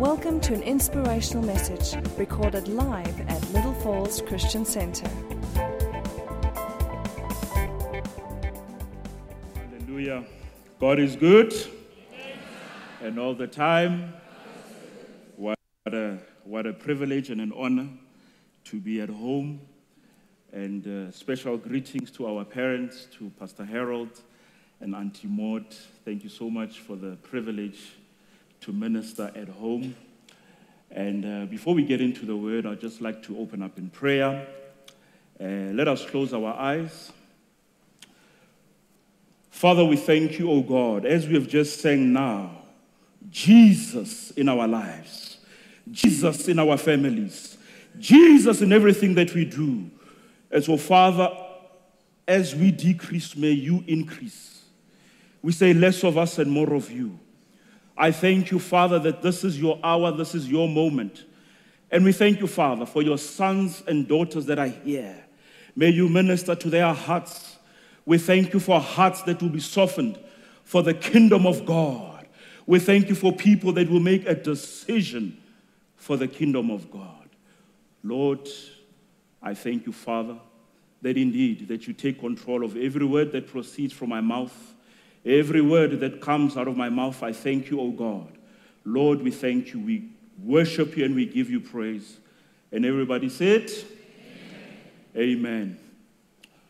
Welcome 0.00 0.42
to 0.42 0.52
an 0.52 0.62
inspirational 0.62 1.42
message 1.42 1.96
recorded 2.18 2.68
live 2.68 3.18
at 3.30 3.50
Little 3.52 3.72
Falls 3.72 4.20
Christian 4.20 4.66
Center. 4.66 5.08
Hallelujah. 9.54 10.22
God 10.78 10.98
is 10.98 11.16
good. 11.16 11.54
And 13.00 13.18
all 13.18 13.34
the 13.34 13.46
time. 13.46 14.12
What 15.36 15.56
a, 15.86 16.18
what 16.44 16.66
a 16.66 16.74
privilege 16.74 17.30
and 17.30 17.40
an 17.40 17.54
honor 17.56 17.88
to 18.64 18.78
be 18.78 19.00
at 19.00 19.08
home. 19.08 19.62
And 20.52 20.86
uh, 20.86 21.10
special 21.10 21.56
greetings 21.56 22.10
to 22.10 22.26
our 22.26 22.44
parents, 22.44 23.08
to 23.12 23.32
Pastor 23.38 23.64
Harold 23.64 24.20
and 24.82 24.94
Auntie 24.94 25.26
Maud. 25.26 25.74
Thank 26.04 26.22
you 26.22 26.28
so 26.28 26.50
much 26.50 26.80
for 26.80 26.96
the 26.96 27.16
privilege 27.22 27.94
to 28.60 28.72
minister 28.72 29.30
at 29.34 29.48
home. 29.48 29.94
And 30.90 31.24
uh, 31.24 31.46
before 31.46 31.74
we 31.74 31.84
get 31.84 32.00
into 32.00 32.24
the 32.24 32.36
word, 32.36 32.66
I'd 32.66 32.80
just 32.80 33.00
like 33.00 33.22
to 33.24 33.38
open 33.38 33.62
up 33.62 33.78
in 33.78 33.90
prayer. 33.90 34.46
Uh, 35.38 35.44
let 35.44 35.88
us 35.88 36.04
close 36.04 36.32
our 36.32 36.54
eyes. 36.54 37.12
Father, 39.50 39.84
we 39.84 39.96
thank 39.96 40.38
you, 40.38 40.50
O 40.50 40.62
God, 40.62 41.06
as 41.06 41.26
we 41.26 41.34
have 41.34 41.48
just 41.48 41.80
sang 41.80 42.12
now, 42.12 42.50
Jesus 43.30 44.30
in 44.32 44.48
our 44.48 44.68
lives, 44.68 45.38
Jesus 45.90 46.48
in 46.48 46.58
our 46.58 46.76
families, 46.76 47.56
Jesus 47.98 48.60
in 48.60 48.72
everything 48.72 49.14
that 49.14 49.34
we 49.34 49.44
do. 49.44 49.90
And 50.50 50.62
so, 50.62 50.76
Father, 50.76 51.34
as 52.28 52.54
we 52.54 52.70
decrease, 52.70 53.36
may 53.36 53.50
you 53.50 53.84
increase. 53.86 54.64
We 55.42 55.52
say 55.52 55.72
less 55.72 56.04
of 56.04 56.18
us 56.18 56.38
and 56.38 56.50
more 56.50 56.74
of 56.74 56.90
you. 56.90 57.18
I 57.96 58.10
thank 58.10 58.50
you, 58.50 58.58
Father, 58.58 58.98
that 59.00 59.22
this 59.22 59.42
is 59.42 59.58
your 59.58 59.78
hour, 59.82 60.12
this 60.12 60.34
is 60.34 60.50
your 60.50 60.68
moment. 60.68 61.24
And 61.90 62.04
we 62.04 62.12
thank 62.12 62.40
you, 62.40 62.46
Father, 62.46 62.84
for 62.84 63.02
your 63.02 63.18
sons 63.18 63.82
and 63.86 64.06
daughters 64.06 64.46
that 64.46 64.58
are 64.58 64.66
here. 64.66 65.24
May 65.74 65.90
you 65.90 66.08
minister 66.08 66.54
to 66.54 66.70
their 66.70 66.92
hearts. 66.92 67.56
We 68.04 68.18
thank 68.18 68.52
you 68.52 68.60
for 68.60 68.80
hearts 68.80 69.22
that 69.22 69.40
will 69.40 69.48
be 69.48 69.60
softened 69.60 70.18
for 70.64 70.82
the 70.82 70.94
kingdom 70.94 71.46
of 71.46 71.64
God. 71.64 72.26
We 72.66 72.80
thank 72.80 73.08
you 73.08 73.14
for 73.14 73.32
people 73.32 73.72
that 73.74 73.88
will 73.88 74.00
make 74.00 74.26
a 74.26 74.34
decision 74.34 75.40
for 75.96 76.16
the 76.16 76.28
kingdom 76.28 76.70
of 76.70 76.90
God. 76.90 77.28
Lord, 78.02 78.48
I 79.42 79.54
thank 79.54 79.86
you, 79.86 79.92
Father, 79.92 80.36
that 81.02 81.16
indeed 81.16 81.68
that 81.68 81.86
you 81.86 81.94
take 81.94 82.20
control 82.20 82.64
of 82.64 82.76
every 82.76 83.06
word 83.06 83.32
that 83.32 83.46
proceeds 83.46 83.92
from 83.92 84.08
my 84.08 84.20
mouth 84.20 84.74
Every 85.26 85.60
word 85.60 86.00
that 86.00 86.20
comes 86.20 86.56
out 86.56 86.68
of 86.68 86.76
my 86.76 86.88
mouth, 86.88 87.20
I 87.20 87.32
thank 87.32 87.68
you, 87.68 87.80
O 87.80 87.90
God. 87.90 88.28
Lord, 88.84 89.22
we 89.22 89.32
thank 89.32 89.72
you. 89.72 89.80
We 89.80 90.10
worship 90.40 90.96
you 90.96 91.04
and 91.04 91.16
we 91.16 91.26
give 91.26 91.50
you 91.50 91.58
praise. 91.58 92.18
And 92.70 92.86
everybody 92.86 93.28
said, 93.28 93.68
Amen. 95.16 95.38
Amen. 95.38 95.76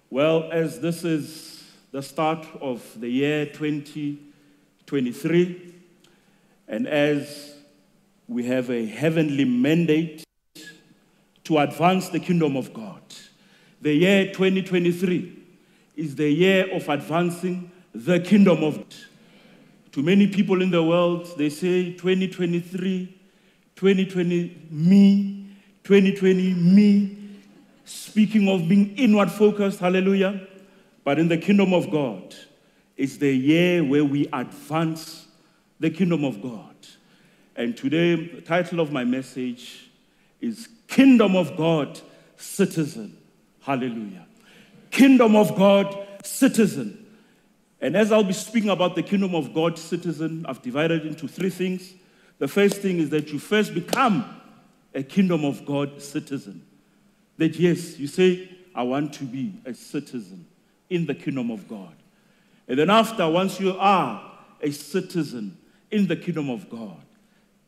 Well, 0.09 0.51
as 0.51 0.81
this 0.81 1.05
is 1.05 1.71
the 1.93 2.03
start 2.03 2.47
of 2.63 2.99
the 2.99 3.11
year 3.11 3.45
2023, 3.45 5.75
and 6.69 6.89
as 6.89 7.57
we 8.27 8.47
have 8.47 8.71
a 8.71 8.87
heavenly 8.87 9.45
mandate 9.45 10.25
to 11.45 11.59
advance 11.59 12.09
the 12.09 12.21
kingdom 12.21 12.57
of 12.57 12.73
God, 12.73 13.03
the 13.83 13.93
year 13.93 14.33
2023 14.33 15.37
is 15.97 16.17
the 16.17 16.31
year 16.31 16.75
of 16.75 16.89
advancing 16.89 17.71
the 18.05 18.21
kingdom 18.21 18.63
of 18.63 18.77
God. 18.77 18.95
To 19.93 20.03
many 20.03 20.27
people 20.27 20.61
in 20.61 20.71
the 20.71 20.83
world, 20.83 21.33
they 21.39 21.49
say 21.49 21.93
2023, 21.93 23.17
2020 23.75 24.67
me, 24.71 25.49
2020 25.85 26.55
me, 26.55 27.17
speaking 27.87 28.49
of 28.49 28.69
being 28.69 28.95
inward 28.97 29.31
focused, 29.31 29.81
hallelujah. 29.81 30.47
But 31.05 31.19
in 31.19 31.29
the 31.29 31.39
kingdom 31.39 31.73
of 31.73 31.91
God, 31.91 32.35
it's 32.97 33.17
the 33.17 33.33
year 33.33 33.83
where 33.83 34.05
we 34.05 34.29
advance 34.33 35.27
the 35.81 35.89
kingdom 35.89 36.25
of 36.25 36.43
God. 36.43 36.75
And 37.55 37.75
today, 37.75 38.17
the 38.17 38.43
title 38.43 38.81
of 38.81 38.93
my 38.93 39.05
message 39.05 39.89
is 40.43 40.69
Kingdom 40.89 41.35
of 41.37 41.57
God 41.57 41.99
Citizen. 42.37 43.17
Hallelujah. 43.63 44.27
Kingdom 44.91 45.37
of 45.37 45.57
God 45.57 46.07
Citizen. 46.23 47.06
And 47.87 47.97
as 47.97 48.11
I'll 48.11 48.25
be 48.25 48.33
speaking 48.33 48.71
about 48.71 48.97
the 48.97 49.03
kingdom 49.05 49.33
of 49.37 49.55
God 49.55 49.79
citizen, 49.79 50.45
I've 50.49 50.61
divided 50.61 51.07
into 51.07 51.29
three 51.29 51.51
things. 51.51 51.95
The 52.41 52.49
first 52.49 52.79
thing 52.79 52.99
is 52.99 53.11
that 53.11 53.33
you 53.33 53.39
first 53.39 53.75
become 53.75 54.41
a 54.93 55.05
kingdom 55.05 55.45
of 55.45 55.65
God 55.65 56.03
citizen. 56.03 56.67
That 57.39 57.55
yes, 57.55 57.97
you 57.97 58.09
say, 58.09 58.51
I 58.75 58.83
want 58.83 59.13
to 59.15 59.25
be 59.25 59.61
a 59.65 59.73
citizen 59.73 60.47
in 60.91 61.07
the 61.07 61.15
kingdom 61.15 61.49
of 61.53 61.69
God. 61.69 61.95
And 62.67 62.77
then 62.77 62.91
after, 62.91 63.31
once 63.31 63.61
you 63.61 63.79
are 63.79 64.33
a 64.61 64.73
citizen 64.73 65.57
in 65.93 66.09
the 66.09 66.17
kingdom 66.17 66.51
of 66.51 66.69
God, 66.69 67.01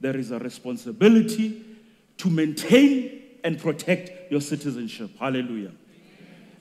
there 0.00 0.16
is 0.16 0.32
a 0.32 0.40
responsibility 0.40 1.64
to 2.16 2.28
maintain 2.28 3.22
and 3.44 3.56
protect 3.56 4.32
your 4.32 4.40
citizenship. 4.40 5.10
Hallelujah. 5.20 5.70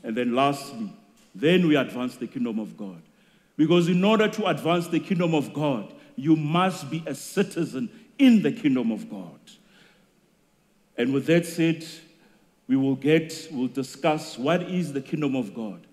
And 0.04 0.16
then 0.16 0.36
lastly, 0.36 0.94
then 1.34 1.68
we 1.68 1.76
advance 1.76 2.18
the 2.18 2.28
kingdom 2.28 2.60
of 2.60 2.78
God. 2.78 3.02
Because 3.58 3.90
in 3.90 4.04
order 4.04 4.28
to 4.30 4.46
advance 4.46 4.88
the 4.88 5.00
kingdom 5.00 5.34
of 5.34 5.52
God, 5.52 5.94
you 6.16 6.36
must 6.36 6.90
be 6.90 7.04
a 7.06 7.16
citizen 7.16 7.90
in 8.18 8.44
the 8.44 8.52
kingdom 8.52 8.92
of 8.92 9.10
God. 9.10 9.40
And 10.96 11.14
with 11.14 11.26
that 11.26 11.46
said, 11.46 11.86
we 12.68 12.76
will 12.76 12.96
get, 12.96 13.48
we'll 13.52 13.68
discuss 13.68 14.38
what 14.38 14.64
is 14.64 14.94
the 14.94 15.02
kingdom 15.02 15.36
of 15.36 15.54
God. 15.54 15.86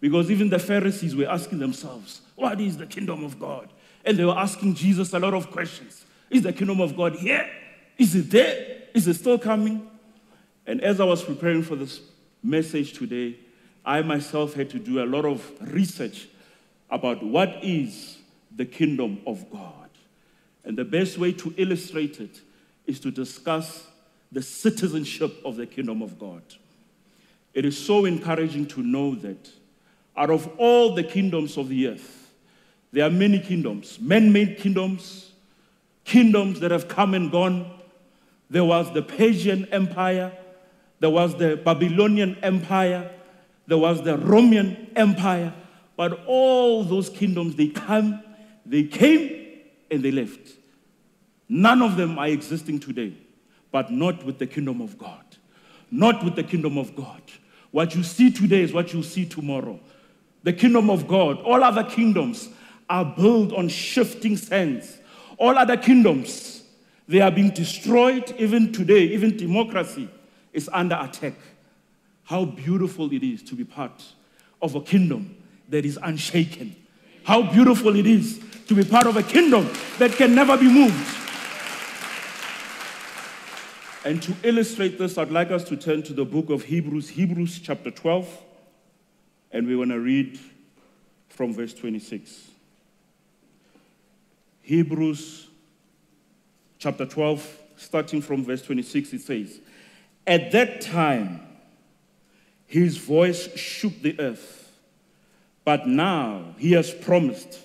Because 0.00 0.30
even 0.30 0.48
the 0.48 0.58
Pharisees 0.58 1.14
were 1.14 1.28
asking 1.28 1.58
themselves, 1.58 2.22
what 2.36 2.60
is 2.60 2.78
the 2.78 2.86
kingdom 2.86 3.22
of 3.24 3.38
God? 3.38 3.68
And 4.04 4.18
they 4.18 4.24
were 4.24 4.38
asking 4.38 4.74
Jesus 4.74 5.12
a 5.12 5.18
lot 5.18 5.34
of 5.34 5.50
questions. 5.50 6.06
Is 6.30 6.42
the 6.42 6.52
kingdom 6.52 6.80
of 6.80 6.96
God 6.96 7.16
here? 7.16 7.50
Is 7.98 8.14
it 8.14 8.30
there? 8.30 8.82
Is 8.94 9.06
it 9.08 9.14
still 9.14 9.38
coming? 9.38 9.86
And 10.66 10.80
as 10.80 11.00
I 11.00 11.04
was 11.04 11.22
preparing 11.22 11.62
for 11.62 11.76
this 11.76 12.00
message 12.42 12.94
today, 12.94 13.36
I 13.84 14.00
myself 14.02 14.54
had 14.54 14.70
to 14.70 14.78
do 14.78 15.02
a 15.02 15.06
lot 15.06 15.24
of 15.26 15.44
research 15.60 16.28
about 16.90 17.22
what 17.22 17.58
is 17.62 18.18
the 18.54 18.64
kingdom 18.64 19.20
of 19.26 19.50
God. 19.50 19.88
And 20.64 20.76
the 20.76 20.84
best 20.84 21.18
way 21.18 21.32
to 21.32 21.54
illustrate 21.56 22.20
it 22.20 22.40
is 22.86 23.00
to 23.00 23.10
discuss 23.10 23.86
the 24.32 24.42
citizenship 24.42 25.34
of 25.44 25.56
the 25.56 25.66
kingdom 25.66 26.02
of 26.02 26.18
God. 26.18 26.42
It 27.54 27.64
is 27.64 27.76
so 27.76 28.04
encouraging 28.04 28.66
to 28.66 28.82
know 28.82 29.14
that 29.16 29.50
out 30.16 30.30
of 30.30 30.48
all 30.58 30.94
the 30.94 31.02
kingdoms 31.02 31.56
of 31.56 31.68
the 31.68 31.88
earth, 31.88 32.32
there 32.92 33.06
are 33.06 33.10
many 33.10 33.38
kingdoms, 33.38 34.00
man 34.00 34.32
made 34.32 34.58
kingdoms, 34.58 35.30
kingdoms 36.04 36.60
that 36.60 36.70
have 36.70 36.88
come 36.88 37.14
and 37.14 37.30
gone. 37.30 37.70
There 38.48 38.64
was 38.64 38.92
the 38.92 39.02
Persian 39.02 39.66
Empire, 39.66 40.32
there 40.98 41.10
was 41.10 41.36
the 41.36 41.56
Babylonian 41.56 42.36
Empire, 42.42 43.10
there 43.66 43.78
was 43.78 44.02
the 44.02 44.18
Roman 44.18 44.90
Empire, 44.96 45.54
but 46.00 46.24
all 46.26 46.82
those 46.82 47.10
kingdoms, 47.10 47.56
they 47.56 47.68
come, 47.68 48.22
they 48.64 48.84
came, 48.84 49.60
and 49.90 50.02
they 50.02 50.10
left. 50.10 50.56
None 51.46 51.82
of 51.82 51.98
them 51.98 52.18
are 52.18 52.26
existing 52.26 52.80
today, 52.80 53.12
but 53.70 53.92
not 53.92 54.24
with 54.24 54.38
the 54.38 54.46
kingdom 54.46 54.80
of 54.80 54.96
God. 54.96 55.22
Not 55.90 56.24
with 56.24 56.36
the 56.36 56.42
kingdom 56.42 56.78
of 56.78 56.96
God. 56.96 57.20
What 57.70 57.94
you 57.94 58.02
see 58.02 58.30
today 58.30 58.62
is 58.62 58.72
what 58.72 58.94
you'll 58.94 59.02
see 59.02 59.26
tomorrow. 59.26 59.78
The 60.42 60.54
kingdom 60.54 60.88
of 60.88 61.06
God, 61.06 61.38
all 61.42 61.62
other 61.62 61.84
kingdoms 61.84 62.48
are 62.88 63.04
built 63.04 63.52
on 63.52 63.68
shifting 63.68 64.38
sands. 64.38 64.96
All 65.36 65.58
other 65.58 65.76
kingdoms, 65.76 66.62
they 67.08 67.20
are 67.20 67.30
being 67.30 67.50
destroyed 67.50 68.34
even 68.38 68.72
today. 68.72 69.02
Even 69.02 69.36
democracy 69.36 70.08
is 70.54 70.70
under 70.72 70.98
attack. 70.98 71.34
How 72.22 72.46
beautiful 72.46 73.12
it 73.12 73.22
is 73.22 73.42
to 73.42 73.54
be 73.54 73.64
part 73.64 74.02
of 74.62 74.74
a 74.74 74.80
kingdom 74.80 75.36
that 75.70 75.84
is 75.84 75.98
unshaken. 76.02 76.76
How 77.24 77.42
beautiful 77.42 77.96
it 77.96 78.06
is 78.06 78.40
to 78.66 78.74
be 78.74 78.84
part 78.84 79.06
of 79.06 79.16
a 79.16 79.22
kingdom 79.22 79.68
that 79.98 80.12
can 80.12 80.34
never 80.34 80.56
be 80.56 80.72
moved. 80.72 81.16
And 84.04 84.22
to 84.22 84.34
illustrate 84.42 84.98
this, 84.98 85.18
I'd 85.18 85.30
like 85.30 85.50
us 85.50 85.64
to 85.64 85.76
turn 85.76 86.02
to 86.04 86.12
the 86.12 86.24
book 86.24 86.50
of 86.50 86.64
Hebrews, 86.64 87.10
Hebrews 87.10 87.58
chapter 87.58 87.90
12, 87.90 88.28
and 89.52 89.66
we 89.66 89.76
want 89.76 89.90
to 89.90 90.00
read 90.00 90.38
from 91.28 91.52
verse 91.52 91.74
26. 91.74 92.50
Hebrews 94.62 95.48
chapter 96.78 97.04
12, 97.04 97.58
starting 97.76 98.22
from 98.22 98.44
verse 98.44 98.62
26, 98.62 99.12
it 99.12 99.20
says, 99.20 99.60
At 100.26 100.52
that 100.52 100.80
time, 100.80 101.40
his 102.66 102.96
voice 102.96 103.54
shook 103.56 104.00
the 104.00 104.18
earth 104.18 104.59
but 105.70 105.86
now 105.86 106.52
he 106.58 106.72
has 106.72 106.90
promised, 106.90 107.60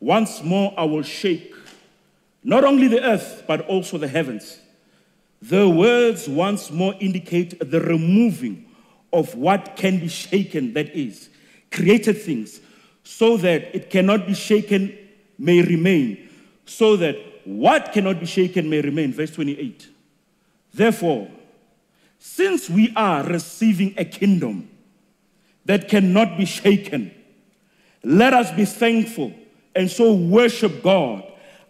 once 0.00 0.42
more 0.42 0.74
I 0.76 0.82
will 0.82 1.04
shake 1.04 1.54
not 2.42 2.64
only 2.64 2.88
the 2.88 3.00
earth, 3.00 3.44
but 3.46 3.60
also 3.68 3.96
the 3.96 4.08
heavens. 4.08 4.58
The 5.40 5.68
words 5.68 6.28
once 6.28 6.72
more 6.72 6.96
indicate 6.98 7.70
the 7.70 7.78
removing 7.78 8.66
of 9.12 9.36
what 9.36 9.76
can 9.76 10.00
be 10.00 10.08
shaken, 10.08 10.72
that 10.72 10.96
is, 10.96 11.28
created 11.70 12.20
things, 12.20 12.58
so 13.04 13.36
that 13.36 13.72
it 13.72 13.88
cannot 13.88 14.26
be 14.26 14.34
shaken 14.34 14.98
may 15.38 15.62
remain, 15.62 16.28
so 16.66 16.96
that 16.96 17.16
what 17.44 17.92
cannot 17.92 18.18
be 18.18 18.26
shaken 18.26 18.68
may 18.68 18.80
remain. 18.80 19.12
Verse 19.12 19.30
28. 19.30 19.90
Therefore, 20.72 21.30
since 22.18 22.68
we 22.68 22.92
are 22.96 23.22
receiving 23.22 23.94
a 23.96 24.04
kingdom 24.04 24.68
that 25.66 25.88
cannot 25.88 26.36
be 26.36 26.46
shaken, 26.46 27.12
let 28.04 28.34
us 28.34 28.50
be 28.52 28.64
thankful 28.64 29.32
and 29.74 29.90
so 29.90 30.12
worship 30.12 30.82
God 30.82 31.24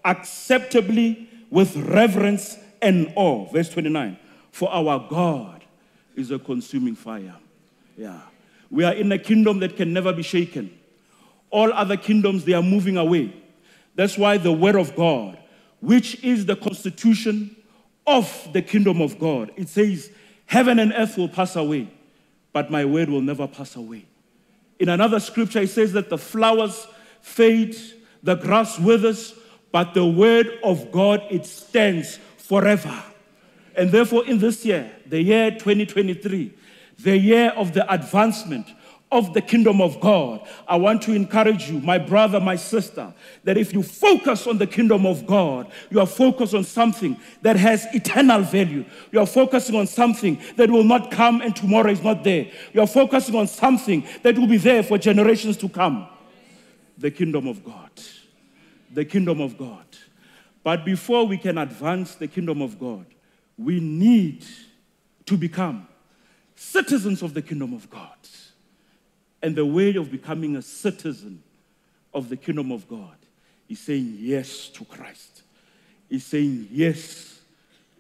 acceptably 0.05 1.29
with 1.51 1.77
reverence 1.77 2.59
and 2.83 3.13
awe. 3.17 3.47
Verse 3.47 3.69
29 3.71 4.19
For 4.51 4.71
our 4.73 5.07
God 5.09 5.65
is 6.15 6.31
a 6.31 6.39
consuming 6.39 6.95
fire. 6.95 7.37
Yeah. 7.97 8.21
We 8.71 8.85
are 8.85 8.93
in 8.93 9.13
a 9.13 9.19
kingdom 9.19 9.61
that 9.61 9.77
can 9.77 9.93
never 9.93 10.13
be 10.13 10.23
shaken. 10.23 10.77
All 11.51 11.73
other 11.73 11.97
kingdoms, 11.97 12.45
they 12.45 12.55
are 12.55 12.63
moving 12.63 12.97
away. 12.97 13.33
That's 13.95 14.19
why 14.19 14.39
the 14.39 14.53
word 14.53 14.75
of 14.75 14.97
God, 14.97 15.39
which 15.81 16.23
is 16.25 16.47
the 16.47 16.57
constitution 16.57 17.55
of 18.07 18.49
the 18.53 18.61
kingdom 18.61 19.01
of 19.01 19.19
God, 19.19 19.53
it 19.57 19.69
says, 19.69 20.11
Heaven 20.47 20.79
and 20.79 20.93
earth 20.93 21.17
will 21.17 21.29
pass 21.29 21.57
away, 21.57 21.89
but 22.53 22.71
my 22.71 22.85
word 22.85 23.09
will 23.09 23.23
never 23.23 23.47
pass 23.47 23.77
away. 23.77 24.07
In 24.79 24.89
another 24.89 25.21
scripture, 25.21 25.61
it 25.61 25.71
says 25.71 25.93
that 25.93 26.09
the 26.09 26.19
flowers 26.19 26.87
fade, 27.21 27.77
the 28.23 28.35
grass 28.35 28.79
withers, 28.79 29.35
but 29.73 29.95
the 29.95 30.07
word 30.07 30.59
of 30.63 30.91
God, 30.91 31.23
it 31.31 31.47
stands 31.47 32.19
forever. 32.37 33.03
And 33.77 33.91
therefore, 33.91 34.27
in 34.27 34.39
this 34.39 34.65
year, 34.65 34.91
the 35.07 35.21
year 35.21 35.51
2023, 35.51 36.53
the 37.01 37.17
year 37.17 37.51
of 37.57 37.73
the 37.73 37.91
advancement 37.93 38.67
of 39.15 39.33
the 39.33 39.41
kingdom 39.41 39.81
of 39.81 40.01
God, 40.01 40.47
I 40.67 40.77
want 40.77 41.03
to 41.03 41.13
encourage 41.13 41.71
you, 41.71 41.79
my 41.79 41.99
brother, 41.99 42.41
my 42.41 42.57
sister, 42.57 43.15
that 43.45 43.57
if 43.57 43.73
you 43.73 43.83
focus 43.83 44.47
on 44.49 44.59
the 44.59 44.67
kingdom 44.67 45.07
of 45.07 45.25
God, 45.25 45.71
you 45.89 46.01
are 46.01 46.07
focused 46.07 46.53
on 46.53 46.65
something 46.65 47.17
that 47.43 47.55
has 47.55 47.87
eternal 47.95 48.43
value. 48.43 48.85
You 49.13 49.21
are 49.21 49.27
focusing 49.27 49.77
on 49.77 49.87
something 49.87 50.43
that 50.57 50.69
will 50.69 50.83
not 50.83 51.13
come 51.13 51.41
and 51.41 51.55
tomorrow 51.55 51.91
is 51.91 52.03
not 52.03 52.25
there. 52.25 52.51
You 52.73 52.81
are 52.81 52.89
focusing 52.89 53.37
on 53.37 53.47
something 53.47 54.05
that 54.25 54.37
will 54.37 54.49
be 54.49 54.59
there 54.59 54.83
for 54.83 54.99
generations 54.99 55.57
to 55.59 55.69
come. 55.69 56.09
The 56.99 57.13
kingdom 57.13 57.47
of 57.47 57.65
God. 57.65 57.91
The 58.93 59.05
kingdom 59.05 59.41
of 59.41 59.57
God. 59.57 59.87
But 60.65 60.85
before 60.85 61.25
we 61.25 61.39
can 61.39 61.59
advance 61.59 62.17
the 62.17 62.27
kingdom 62.27 62.61
of 62.61 62.81
God, 62.81 63.07
we 63.57 63.79
need 63.79 64.45
to 65.27 65.37
become 65.37 65.87
citizens 66.57 67.23
of 67.23 67.33
the 67.33 67.43
kingdom 67.43 67.75
of 67.75 67.89
God. 67.89 68.17
And 69.45 69.55
the 69.55 69.67
way 69.67 69.95
of 69.97 70.11
becoming 70.11 70.57
a 70.57 70.63
citizen 70.63 71.43
of 72.15 72.31
the 72.31 72.37
kingdom 72.37 72.73
of 72.73 72.89
God 72.89 73.15
is 73.69 73.79
saying 73.79 74.17
yes 74.19 74.69
to 74.71 74.87
Christ, 74.87 75.43
is 76.09 76.25
saying 76.25 76.69
yes 76.71 77.41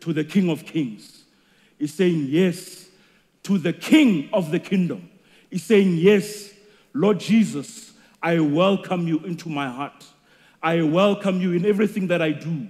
to 0.00 0.14
the 0.14 0.24
King 0.24 0.48
of 0.48 0.64
Kings, 0.64 1.24
is 1.78 1.92
saying 1.92 2.28
yes 2.30 2.88
to 3.42 3.58
the 3.58 3.74
King 3.74 4.30
of 4.32 4.50
the 4.50 4.58
kingdom, 4.58 5.10
is 5.50 5.62
saying 5.62 5.98
yes, 5.98 6.50
Lord 6.94 7.20
Jesus, 7.20 7.92
I 8.22 8.40
welcome 8.40 9.06
you 9.06 9.18
into 9.18 9.50
my 9.50 9.68
heart. 9.68 10.02
I 10.62 10.80
welcome 10.80 11.42
you 11.42 11.52
in 11.52 11.66
everything 11.66 12.06
that 12.06 12.22
I 12.22 12.30
do. 12.30 12.68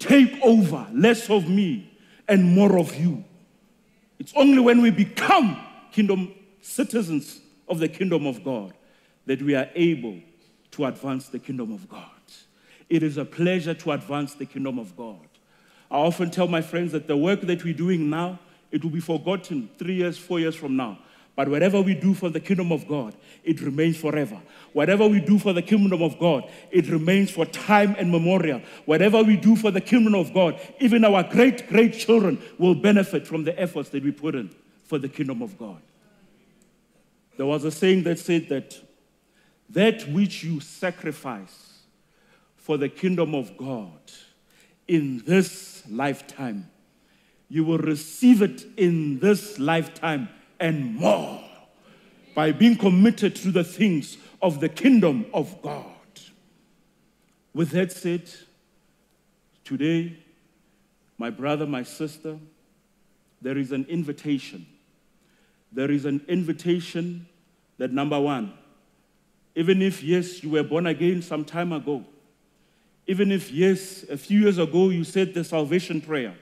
Take 0.00 0.40
over, 0.42 0.88
less 0.92 1.30
of 1.30 1.48
me 1.48 1.96
and 2.26 2.42
more 2.42 2.80
of 2.80 2.92
you. 2.96 3.22
It's 4.18 4.32
only 4.34 4.58
when 4.58 4.82
we 4.82 4.90
become 4.90 5.56
kingdom 5.92 6.34
citizens 6.60 7.42
of 7.68 7.78
the 7.78 7.88
kingdom 7.88 8.26
of 8.26 8.42
God 8.44 8.72
that 9.26 9.42
we 9.42 9.54
are 9.54 9.68
able 9.74 10.18
to 10.72 10.86
advance 10.86 11.28
the 11.28 11.38
kingdom 11.38 11.72
of 11.72 11.88
God. 11.88 12.04
It 12.88 13.02
is 13.02 13.16
a 13.16 13.24
pleasure 13.24 13.74
to 13.74 13.92
advance 13.92 14.34
the 14.34 14.46
kingdom 14.46 14.78
of 14.78 14.96
God. 14.96 15.28
I 15.90 15.96
often 15.96 16.30
tell 16.30 16.48
my 16.48 16.62
friends 16.62 16.92
that 16.92 17.06
the 17.06 17.16
work 17.16 17.42
that 17.42 17.64
we're 17.64 17.74
doing 17.74 18.10
now, 18.10 18.38
it 18.70 18.82
will 18.82 18.90
be 18.90 19.00
forgotten 19.00 19.70
three 19.78 19.94
years, 19.94 20.18
four 20.18 20.40
years 20.40 20.54
from 20.54 20.76
now. 20.76 20.98
But 21.36 21.48
whatever 21.48 21.80
we 21.80 21.94
do 21.94 22.14
for 22.14 22.30
the 22.30 22.40
kingdom 22.40 22.72
of 22.72 22.88
God, 22.88 23.14
it 23.44 23.60
remains 23.60 23.96
forever. 23.96 24.40
Whatever 24.72 25.06
we 25.06 25.20
do 25.20 25.38
for 25.38 25.52
the 25.52 25.62
kingdom 25.62 26.02
of 26.02 26.18
God, 26.18 26.50
it 26.72 26.88
remains 26.88 27.30
for 27.30 27.46
time 27.46 27.94
and 27.96 28.10
memorial. 28.10 28.60
Whatever 28.86 29.22
we 29.22 29.36
do 29.36 29.54
for 29.54 29.70
the 29.70 29.80
kingdom 29.80 30.16
of 30.16 30.34
God, 30.34 30.58
even 30.80 31.04
our 31.04 31.22
great, 31.22 31.68
great 31.68 31.92
children 31.92 32.42
will 32.58 32.74
benefit 32.74 33.26
from 33.26 33.44
the 33.44 33.58
efforts 33.58 33.90
that 33.90 34.02
we 34.02 34.10
put 34.10 34.34
in 34.34 34.50
for 34.84 34.98
the 34.98 35.08
kingdom 35.08 35.40
of 35.40 35.56
God. 35.56 35.80
There 37.38 37.46
was 37.46 37.64
a 37.64 37.70
saying 37.70 38.02
that 38.02 38.18
said 38.18 38.48
that 38.48 38.76
that 39.70 40.08
which 40.08 40.42
you 40.42 40.58
sacrifice 40.58 41.84
for 42.56 42.76
the 42.76 42.88
kingdom 42.88 43.32
of 43.32 43.56
God 43.56 44.00
in 44.88 45.22
this 45.24 45.84
lifetime, 45.88 46.68
you 47.48 47.62
will 47.62 47.78
receive 47.78 48.42
it 48.42 48.66
in 48.76 49.20
this 49.20 49.56
lifetime 49.60 50.28
and 50.58 50.96
more 50.96 51.44
by 52.34 52.50
being 52.50 52.76
committed 52.76 53.36
to 53.36 53.52
the 53.52 53.62
things 53.62 54.18
of 54.42 54.58
the 54.58 54.68
kingdom 54.68 55.24
of 55.32 55.62
God. 55.62 55.84
With 57.54 57.70
that 57.70 57.92
said, 57.92 58.28
today, 59.62 60.18
my 61.18 61.30
brother, 61.30 61.66
my 61.66 61.84
sister, 61.84 62.36
there 63.40 63.56
is 63.56 63.70
an 63.70 63.86
invitation. 63.88 64.66
There 65.72 65.90
is 65.90 66.04
an 66.04 66.24
invitation 66.28 67.26
that 67.78 67.92
number 67.92 68.18
one, 68.18 68.52
even 69.54 69.82
if, 69.82 70.02
yes, 70.02 70.42
you 70.42 70.50
were 70.50 70.62
born 70.62 70.86
again 70.86 71.22
some 71.22 71.44
time 71.44 71.72
ago, 71.72 72.04
even 73.06 73.32
if, 73.32 73.50
yes, 73.50 74.04
a 74.04 74.16
few 74.16 74.40
years 74.40 74.58
ago 74.58 74.90
you 74.90 75.04
said 75.04 75.34
the 75.34 75.42
salvation 75.42 76.00
prayer, 76.00 76.34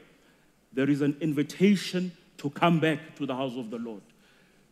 there 0.72 0.90
is 0.90 1.00
an 1.00 1.16
invitation 1.20 2.12
to 2.38 2.50
come 2.50 2.80
back 2.80 3.16
to 3.16 3.24
the 3.24 3.34
house 3.34 3.56
of 3.56 3.70
the 3.70 3.78
Lord. 3.78 4.02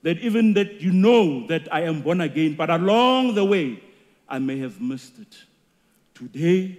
That 0.02 0.18
even 0.18 0.52
that 0.54 0.80
you 0.80 0.92
know 0.92 1.46
that 1.46 1.66
I 1.72 1.82
am 1.82 2.02
born 2.02 2.20
again, 2.20 2.54
but 2.54 2.68
along 2.68 3.34
the 3.34 3.44
way, 3.44 3.82
I 4.28 4.38
may 4.38 4.58
have 4.58 4.80
missed 4.80 5.18
it. 5.18 5.36
Today, 6.14 6.76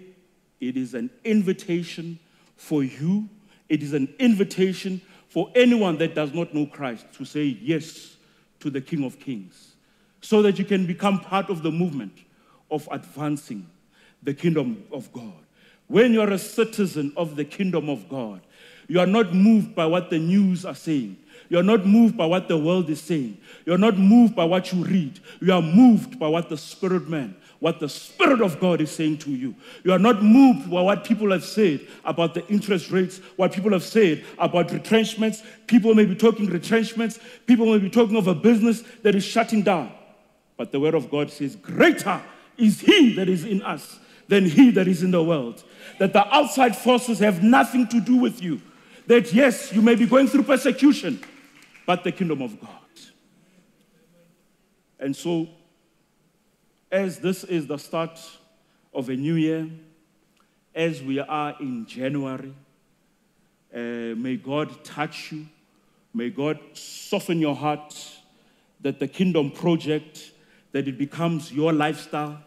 it 0.59 0.77
is 0.77 0.93
an 0.93 1.09
invitation 1.23 2.19
for 2.55 2.83
you. 2.83 3.27
It 3.67 3.81
is 3.81 3.93
an 3.93 4.13
invitation 4.19 5.01
for 5.35 5.51
anyone 5.53 5.97
that 5.97 6.15
does 6.15 6.33
not 6.33 6.53
know 6.53 6.65
Christ 6.65 7.05
to 7.15 7.25
say 7.25 7.43
yes 7.61 8.15
to 8.61 8.69
the 8.69 8.79
King 8.79 9.03
of 9.03 9.19
Kings 9.19 9.73
so 10.21 10.41
that 10.41 10.57
you 10.57 10.63
can 10.63 10.85
become 10.85 11.19
part 11.19 11.49
of 11.49 11.61
the 11.61 11.69
movement 11.69 12.13
of 12.71 12.87
advancing 12.89 13.67
the 14.23 14.33
kingdom 14.33 14.85
of 14.93 15.11
God. 15.11 15.33
When 15.87 16.13
you're 16.13 16.31
a 16.31 16.39
citizen 16.39 17.11
of 17.17 17.35
the 17.35 17.43
kingdom 17.43 17.89
of 17.89 18.07
God, 18.07 18.39
you 18.87 18.97
are 19.01 19.05
not 19.05 19.33
moved 19.33 19.75
by 19.75 19.85
what 19.85 20.09
the 20.09 20.19
news 20.19 20.63
are 20.63 20.73
saying. 20.73 21.17
You're 21.49 21.63
not 21.63 21.85
moved 21.85 22.15
by 22.15 22.27
what 22.27 22.47
the 22.47 22.57
world 22.57 22.89
is 22.89 23.01
saying. 23.01 23.37
You're 23.65 23.77
not 23.77 23.97
moved 23.97 24.37
by 24.37 24.45
what 24.45 24.71
you 24.71 24.85
read. 24.85 25.19
You 25.41 25.51
are 25.51 25.61
moved 25.61 26.17
by 26.17 26.29
what 26.29 26.47
the 26.47 26.57
Spirit 26.57 27.09
man, 27.09 27.35
what 27.65 27.79
the 27.79 27.89
Spirit 27.89 28.41
of 28.41 28.59
God 28.59 28.79
is 28.79 28.91
saying 28.91 29.17
to 29.17 29.31
you. 29.31 29.55
You 29.83 29.91
are 29.91 29.97
not 29.97 30.21
moved 30.21 30.69
by 30.69 30.83
what 30.83 31.03
people 31.03 31.31
have 31.31 31.43
said 31.43 31.79
about 32.03 32.35
the 32.35 32.47
interest 32.47 32.91
rates, 32.91 33.17
what 33.37 33.53
people 33.53 33.71
have 33.71 33.81
said 33.81 34.23
about 34.37 34.71
retrenchments. 34.71 35.41
People 35.65 35.95
may 35.95 36.05
be 36.05 36.13
talking 36.13 36.45
retrenchments. 36.45 37.19
People 37.47 37.65
may 37.65 37.79
be 37.79 37.89
talking 37.89 38.17
of 38.17 38.27
a 38.27 38.35
business 38.35 38.83
that 39.01 39.15
is 39.15 39.23
shutting 39.23 39.63
down. 39.63 39.91
But 40.57 40.71
the 40.71 40.79
Word 40.79 40.93
of 40.93 41.09
God 41.09 41.31
says, 41.31 41.55
Greater 41.55 42.21
is 42.55 42.81
He 42.81 43.15
that 43.15 43.27
is 43.27 43.43
in 43.43 43.63
us 43.63 43.97
than 44.27 44.45
He 44.45 44.69
that 44.69 44.87
is 44.87 45.01
in 45.01 45.09
the 45.09 45.23
world. 45.23 45.63
That 45.97 46.13
the 46.13 46.23
outside 46.31 46.77
forces 46.77 47.17
have 47.17 47.41
nothing 47.41 47.87
to 47.87 47.99
do 47.99 48.17
with 48.17 48.43
you. 48.43 48.61
That 49.07 49.33
yes, 49.33 49.73
you 49.73 49.81
may 49.81 49.95
be 49.95 50.05
going 50.05 50.27
through 50.27 50.43
persecution, 50.43 51.19
but 51.87 52.03
the 52.03 52.11
kingdom 52.11 52.43
of 52.43 52.61
God. 52.61 52.69
And 54.99 55.15
so, 55.15 55.47
as 56.95 57.19
this 57.19 57.43
is 57.43 57.67
the 57.67 57.77
start 57.77 58.17
of 58.93 59.09
a 59.09 59.15
new 59.17 59.33
year, 59.33 59.67
as 60.73 61.03
we 61.03 61.19
are 61.19 61.53
in 61.59 61.85
January, 61.85 62.53
uh, 63.75 63.79
may 64.15 64.37
God 64.37 64.81
touch 64.85 65.33
you. 65.33 65.45
May 66.13 66.29
God 66.29 66.57
soften 66.71 67.39
your 67.39 67.53
heart 67.53 67.93
that 68.79 69.01
the 69.01 69.09
kingdom 69.09 69.51
project, 69.51 70.31
that 70.71 70.87
it 70.87 70.97
becomes 70.97 71.51
your 71.51 71.73
lifestyle. 71.73 72.39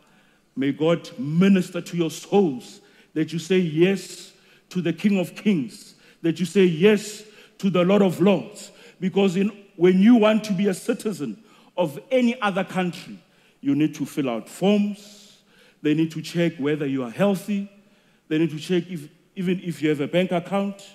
May 0.56 0.72
God 0.72 1.10
minister 1.18 1.82
to 1.82 1.96
your 1.98 2.10
souls, 2.10 2.80
that 3.12 3.34
you 3.34 3.38
say 3.38 3.58
yes 3.58 4.32
to 4.70 4.80
the 4.80 4.94
King 4.94 5.18
of 5.18 5.34
Kings, 5.34 5.94
that 6.22 6.40
you 6.40 6.46
say 6.46 6.64
yes 6.64 7.22
to 7.58 7.68
the 7.68 7.84
Lord 7.84 8.00
of 8.00 8.18
Lords, 8.18 8.70
because 8.98 9.36
in, 9.36 9.66
when 9.76 9.98
you 9.98 10.16
want 10.16 10.42
to 10.44 10.54
be 10.54 10.68
a 10.68 10.74
citizen 10.74 11.36
of 11.76 12.00
any 12.10 12.40
other 12.40 12.64
country, 12.64 13.18
you 13.60 13.74
need 13.74 13.94
to 13.96 14.06
fill 14.06 14.30
out 14.30 14.48
forms. 14.48 15.38
They 15.82 15.94
need 15.94 16.10
to 16.12 16.22
check 16.22 16.56
whether 16.56 16.86
you 16.86 17.04
are 17.04 17.10
healthy. 17.10 17.70
They 18.28 18.38
need 18.38 18.50
to 18.50 18.58
check 18.58 18.84
if, 18.88 19.08
even 19.36 19.60
if 19.62 19.82
you 19.82 19.88
have 19.90 20.00
a 20.00 20.08
bank 20.08 20.32
account, 20.32 20.86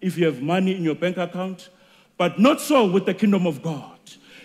if 0.00 0.18
you 0.18 0.26
have 0.26 0.42
money 0.42 0.76
in 0.76 0.82
your 0.82 0.94
bank 0.94 1.16
account, 1.16 1.70
but 2.16 2.38
not 2.38 2.60
so 2.60 2.86
with 2.86 3.06
the 3.06 3.14
kingdom 3.14 3.46
of 3.46 3.62
God. 3.62 3.98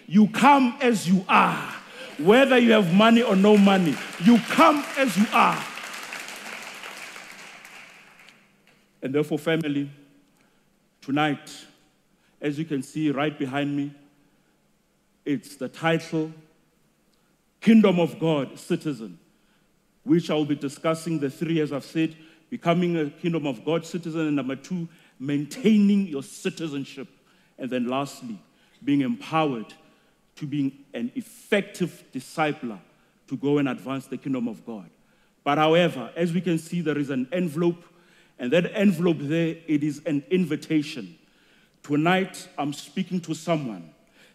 You 0.08 0.28
come 0.28 0.78
as 0.82 1.08
you 1.08 1.24
are, 1.28 1.74
whether 2.18 2.58
you 2.58 2.72
have 2.72 2.94
money 2.94 3.22
or 3.22 3.36
no 3.36 3.58
money, 3.58 3.96
you 4.24 4.40
come 4.50 4.84
as 4.98 5.16
you 5.18 5.26
are. 5.34 5.64
And 9.02 9.14
therefore, 9.14 9.40
family, 9.40 9.90
tonight, 11.02 11.66
as 12.42 12.58
you 12.58 12.66
can 12.66 12.82
see 12.82 13.12
right 13.12 13.38
behind 13.38 13.76
me, 13.76 13.94
it's 15.26 15.56
the 15.56 15.70
title 15.70 16.32
Kingdom 17.62 18.00
of 18.00 18.20
God 18.20 18.58
Citizen, 18.58 19.20
which 20.04 20.30
I 20.30 20.34
will 20.34 20.46
be 20.46 20.56
discussing 20.56 21.20
the 21.20 21.30
three, 21.30 21.60
as 21.60 21.72
I've 21.74 21.84
said, 21.84 22.16
becoming 22.50 22.98
a 22.98 23.10
Kingdom 23.10 23.46
of 23.46 23.64
God 23.64 23.86
citizen, 23.86 24.22
and 24.22 24.36
number 24.36 24.56
two, 24.56 24.88
maintaining 25.20 26.08
your 26.08 26.24
citizenship. 26.24 27.08
And 27.58 27.70
then 27.70 27.88
lastly, 27.88 28.40
being 28.84 29.02
empowered 29.02 29.74
to 30.38 30.48
being 30.48 30.72
an 30.94 31.12
effective 31.16 32.04
discipler 32.14 32.80
to 33.28 33.38
go 33.38 33.58
and 33.58 33.68
advance 33.68 34.08
the 34.08 34.18
kingdom 34.18 34.48
of 34.48 34.66
God. 34.66 34.90
But 35.44 35.58
however, 35.58 36.12
as 36.16 36.32
we 36.34 36.42
can 36.42 36.58
see, 36.58 36.82
there 36.82 36.98
is 36.98 37.10
an 37.10 37.28
envelope, 37.32 37.84
and 38.40 38.52
that 38.54 38.74
envelope 38.74 39.18
there, 39.20 39.58
it 39.68 39.84
is 39.84 40.02
an 40.06 40.24
invitation. 40.32 41.18
Tonight, 41.84 42.48
I'm 42.58 42.72
speaking 42.72 43.20
to 43.22 43.34
someone 43.34 43.94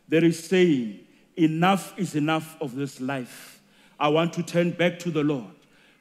that 0.08 0.22
is 0.22 0.42
saying, 0.42 1.00
Enough 1.36 1.98
is 1.98 2.14
enough 2.14 2.56
of 2.60 2.74
this 2.74 3.00
life. 3.00 3.60
I 3.98 4.08
want 4.08 4.32
to 4.34 4.42
turn 4.42 4.70
back 4.70 4.98
to 5.00 5.10
the 5.10 5.22
Lord. 5.22 5.54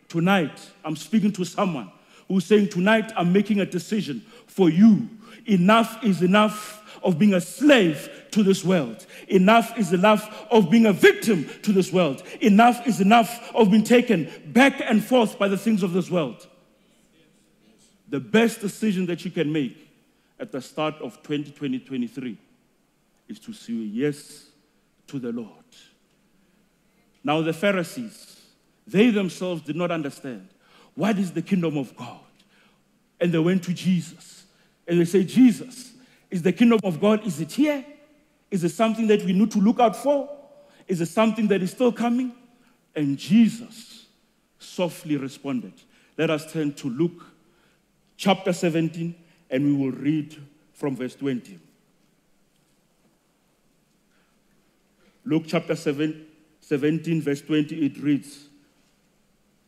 Tonight, 0.07 0.69
I'm 0.83 0.95
speaking 0.95 1.31
to 1.33 1.45
someone 1.45 1.91
who's 2.27 2.45
saying, 2.45 2.69
Tonight, 2.69 3.11
I'm 3.15 3.33
making 3.33 3.59
a 3.59 3.65
decision 3.65 4.23
for 4.47 4.69
you. 4.69 5.09
Enough 5.45 6.03
is 6.03 6.21
enough 6.21 6.81
of 7.03 7.19
being 7.19 7.33
a 7.33 7.41
slave 7.41 8.09
to 8.31 8.43
this 8.43 8.63
world. 8.63 9.05
Enough 9.27 9.77
is 9.77 9.91
enough 9.91 10.47
of 10.51 10.69
being 10.69 10.85
a 10.85 10.93
victim 10.93 11.49
to 11.63 11.71
this 11.73 11.91
world. 11.91 12.23
Enough 12.41 12.87
is 12.87 13.01
enough 13.01 13.51
of 13.53 13.71
being 13.71 13.83
taken 13.83 14.29
back 14.47 14.81
and 14.85 15.03
forth 15.03 15.37
by 15.37 15.47
the 15.47 15.57
things 15.57 15.83
of 15.83 15.93
this 15.93 16.09
world. 16.09 16.47
The 18.09 18.19
best 18.19 18.61
decision 18.61 19.05
that 19.07 19.25
you 19.25 19.31
can 19.31 19.51
make 19.51 19.89
at 20.39 20.51
the 20.51 20.61
start 20.61 20.95
of 20.95 21.21
2023 21.23 22.37
is 23.27 23.39
to 23.39 23.53
say 23.53 23.73
yes 23.73 24.45
to 25.07 25.19
the 25.19 25.31
Lord. 25.31 25.49
Now, 27.23 27.41
the 27.41 27.53
Pharisees, 27.53 28.41
they 28.85 29.09
themselves 29.09 29.61
did 29.61 29.75
not 29.75 29.91
understand 29.91 30.47
what 30.95 31.17
is 31.17 31.31
the 31.31 31.41
kingdom 31.41 31.77
of 31.77 31.95
God. 31.95 32.19
And 33.19 33.31
they 33.31 33.39
went 33.39 33.63
to 33.63 33.73
Jesus 33.73 34.45
and 34.87 34.99
they 34.99 35.05
say, 35.05 35.23
Jesus, 35.23 35.93
is 36.29 36.41
the 36.41 36.51
kingdom 36.51 36.79
of 36.83 36.99
God, 36.99 37.25
is 37.25 37.39
it 37.39 37.51
here? 37.51 37.85
Is 38.51 38.63
it 38.63 38.69
something 38.69 39.07
that 39.07 39.23
we 39.23 39.33
need 39.33 39.51
to 39.51 39.59
look 39.59 39.79
out 39.79 39.95
for? 39.95 40.29
Is 40.87 40.99
it 40.99 41.07
something 41.07 41.47
that 41.47 41.63
is 41.63 41.71
still 41.71 41.91
coming? 41.91 42.33
And 42.95 43.17
Jesus 43.17 44.05
softly 44.59 45.17
responded. 45.17 45.73
Let 46.17 46.29
us 46.29 46.51
turn 46.51 46.73
to 46.73 46.89
Luke 46.89 47.23
chapter 48.17 48.53
17 48.53 49.15
and 49.49 49.65
we 49.65 49.73
will 49.73 49.91
read 49.91 50.35
from 50.73 50.95
verse 50.95 51.15
20. 51.15 51.59
Luke 55.25 55.43
chapter 55.47 55.75
7, 55.75 56.25
17, 56.59 57.21
verse 57.21 57.41
20, 57.41 57.85
it 57.85 57.97
reads 57.97 58.47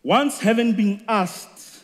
Once 0.04 0.40
having 0.40 0.74
been 0.74 1.04
asked 1.08 1.84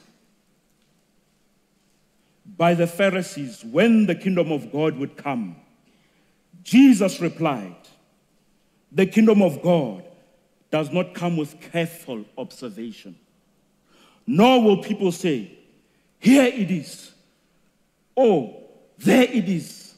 by 2.58 2.74
the 2.74 2.88
Pharisees 2.88 3.64
when 3.64 4.06
the 4.06 4.16
kingdom 4.16 4.52
of 4.52 4.72
God 4.72 4.98
would 4.98 5.16
come, 5.16 5.56
Jesus 6.64 7.20
replied, 7.22 7.76
The 8.92 9.06
kingdom 9.06 9.42
of 9.42 9.62
God 9.62 10.04
does 10.70 10.92
not 10.92 11.14
come 11.14 11.38
with 11.38 11.60
careful 11.72 12.26
observation, 12.38 13.16
nor 14.28 14.62
will 14.62 14.84
people 14.84 15.12
say, 15.12 15.58
Here 16.20 16.44
it 16.44 16.70
is, 16.70 17.12
or 18.16 18.62
there 18.98 19.24
it 19.24 19.48
is, 19.48 19.94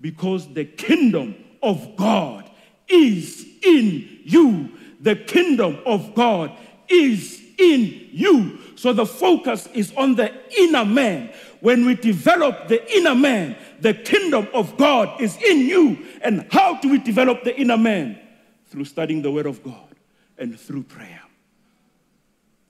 because 0.00 0.52
the 0.52 0.64
kingdom 0.64 1.36
of 1.62 1.96
God 1.96 2.47
is 2.88 3.46
in 3.62 4.20
you. 4.24 4.70
The 5.00 5.16
kingdom 5.16 5.78
of 5.86 6.14
God 6.14 6.52
is 6.88 7.40
in 7.58 8.08
you. 8.12 8.58
So 8.76 8.92
the 8.92 9.06
focus 9.06 9.68
is 9.74 9.92
on 9.96 10.14
the 10.14 10.32
inner 10.56 10.84
man. 10.84 11.32
When 11.60 11.84
we 11.84 11.94
develop 11.94 12.68
the 12.68 12.96
inner 12.96 13.14
man, 13.14 13.56
the 13.80 13.94
kingdom 13.94 14.48
of 14.54 14.76
God 14.76 15.20
is 15.20 15.36
in 15.42 15.60
you. 15.60 15.98
And 16.22 16.46
how 16.50 16.80
do 16.80 16.88
we 16.88 16.98
develop 16.98 17.42
the 17.42 17.58
inner 17.58 17.76
man? 17.76 18.18
Through 18.66 18.84
studying 18.84 19.22
the 19.22 19.30
word 19.30 19.46
of 19.46 19.62
God 19.62 19.94
and 20.36 20.58
through 20.58 20.84
prayer. 20.84 21.22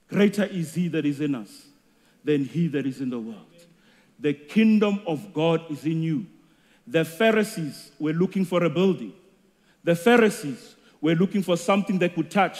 Greater 0.07 0.45
is 0.45 0.73
he 0.73 0.87
that 0.87 1.05
is 1.05 1.21
in 1.21 1.35
us 1.35 1.67
than 2.23 2.45
he 2.45 2.67
that 2.69 2.85
is 2.85 2.99
in 2.99 3.09
the 3.09 3.19
world. 3.19 3.45
The 4.19 4.33
kingdom 4.33 5.01
of 5.05 5.33
God 5.33 5.61
is 5.69 5.85
in 5.85 6.01
you. 6.01 6.25
The 6.87 7.05
Pharisees 7.05 7.91
were 7.99 8.13
looking 8.13 8.43
for 8.43 8.63
a 8.63 8.69
building. 8.69 9.13
The 9.83 9.95
Pharisees 9.95 10.75
were 11.01 11.15
looking 11.15 11.41
for 11.41 11.57
something 11.57 11.97
they 11.97 12.09
could 12.09 12.29
touch. 12.29 12.59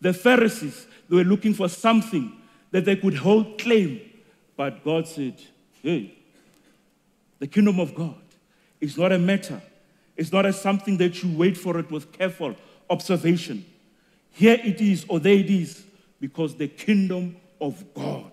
The 0.00 0.12
Pharisees, 0.12 0.86
they 1.08 1.16
were 1.16 1.24
looking 1.24 1.54
for 1.54 1.68
something 1.68 2.32
that 2.70 2.84
they 2.84 2.96
could 2.96 3.14
hold 3.14 3.58
claim. 3.58 4.00
But 4.56 4.84
God 4.84 5.06
said, 5.06 5.40
hey, 5.82 6.14
the 7.38 7.46
kingdom 7.46 7.78
of 7.78 7.94
God 7.94 8.20
is 8.80 8.96
not 8.96 9.12
a 9.12 9.18
matter. 9.18 9.60
It's 10.16 10.32
not 10.32 10.46
a 10.46 10.52
something 10.52 10.96
that 10.98 11.22
you 11.22 11.36
wait 11.36 11.56
for 11.56 11.78
it 11.78 11.90
with 11.90 12.12
careful 12.12 12.56
observation. 12.90 13.64
Here 14.30 14.58
it 14.62 14.80
is, 14.80 15.04
or 15.08 15.20
there 15.20 15.34
it 15.34 15.50
is, 15.50 15.84
because 16.20 16.56
the 16.56 16.68
kingdom 16.68 17.36
of 17.60 17.84
God, 17.94 18.32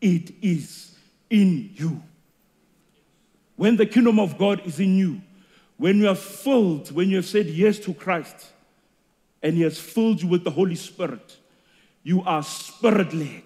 it 0.00 0.32
is 0.42 0.96
in 1.28 1.70
you. 1.74 2.02
When 3.56 3.76
the 3.76 3.86
kingdom 3.86 4.18
of 4.18 4.38
God 4.38 4.62
is 4.64 4.80
in 4.80 4.96
you, 4.96 5.20
when 5.80 5.96
you 5.96 6.10
are 6.10 6.14
filled, 6.14 6.92
when 6.92 7.08
you 7.08 7.16
have 7.16 7.24
said 7.24 7.46
yes 7.46 7.78
to 7.78 7.94
Christ, 7.94 8.52
and 9.42 9.56
He 9.56 9.62
has 9.62 9.80
filled 9.80 10.20
you 10.20 10.28
with 10.28 10.44
the 10.44 10.50
Holy 10.50 10.74
Spirit, 10.74 11.38
you 12.02 12.22
are 12.22 12.42
spirit 12.42 13.14
led. 13.14 13.42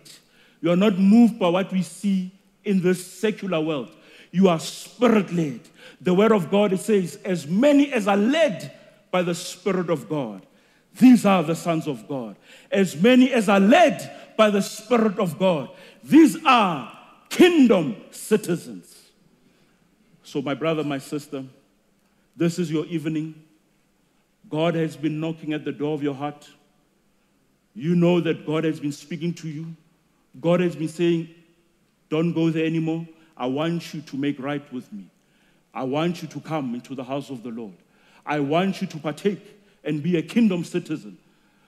You 0.60 0.72
are 0.72 0.76
not 0.76 0.98
moved 0.98 1.38
by 1.38 1.48
what 1.48 1.72
we 1.72 1.82
see 1.82 2.32
in 2.64 2.82
this 2.82 3.06
secular 3.06 3.60
world. 3.60 3.94
You 4.32 4.48
are 4.48 4.58
spirit 4.58 5.32
led. 5.32 5.60
The 6.00 6.12
Word 6.12 6.32
of 6.32 6.50
God 6.50 6.76
says, 6.80 7.20
As 7.24 7.46
many 7.46 7.92
as 7.92 8.08
are 8.08 8.16
led 8.16 8.72
by 9.12 9.22
the 9.22 9.34
Spirit 9.36 9.88
of 9.88 10.08
God, 10.08 10.44
these 10.98 11.24
are 11.24 11.44
the 11.44 11.54
sons 11.54 11.86
of 11.86 12.08
God. 12.08 12.34
As 12.68 13.00
many 13.00 13.32
as 13.32 13.48
are 13.48 13.60
led 13.60 14.34
by 14.36 14.50
the 14.50 14.62
Spirit 14.62 15.20
of 15.20 15.38
God, 15.38 15.70
these 16.02 16.36
are 16.44 16.98
kingdom 17.28 17.94
citizens. 18.10 18.92
So, 20.24 20.42
my 20.42 20.54
brother, 20.54 20.82
my 20.82 20.98
sister, 20.98 21.44
this 22.36 22.58
is 22.58 22.70
your 22.70 22.86
evening. 22.86 23.34
God 24.48 24.74
has 24.74 24.96
been 24.96 25.20
knocking 25.20 25.52
at 25.52 25.64
the 25.64 25.72
door 25.72 25.94
of 25.94 26.02
your 26.02 26.14
heart. 26.14 26.48
You 27.74 27.94
know 27.94 28.20
that 28.20 28.46
God 28.46 28.64
has 28.64 28.80
been 28.80 28.92
speaking 28.92 29.34
to 29.34 29.48
you. 29.48 29.74
God 30.40 30.60
has 30.60 30.76
been 30.76 30.88
saying, 30.88 31.28
Don't 32.08 32.32
go 32.32 32.50
there 32.50 32.66
anymore. 32.66 33.06
I 33.36 33.46
want 33.46 33.94
you 33.94 34.00
to 34.00 34.16
make 34.16 34.38
right 34.38 34.72
with 34.72 34.92
me. 34.92 35.06
I 35.72 35.82
want 35.82 36.22
you 36.22 36.28
to 36.28 36.40
come 36.40 36.74
into 36.74 36.94
the 36.94 37.02
house 37.02 37.30
of 37.30 37.42
the 37.42 37.48
Lord. 37.48 37.74
I 38.24 38.40
want 38.40 38.80
you 38.80 38.86
to 38.86 38.98
partake 38.98 39.60
and 39.82 40.02
be 40.02 40.16
a 40.16 40.22
kingdom 40.22 40.64
citizen. 40.64 41.18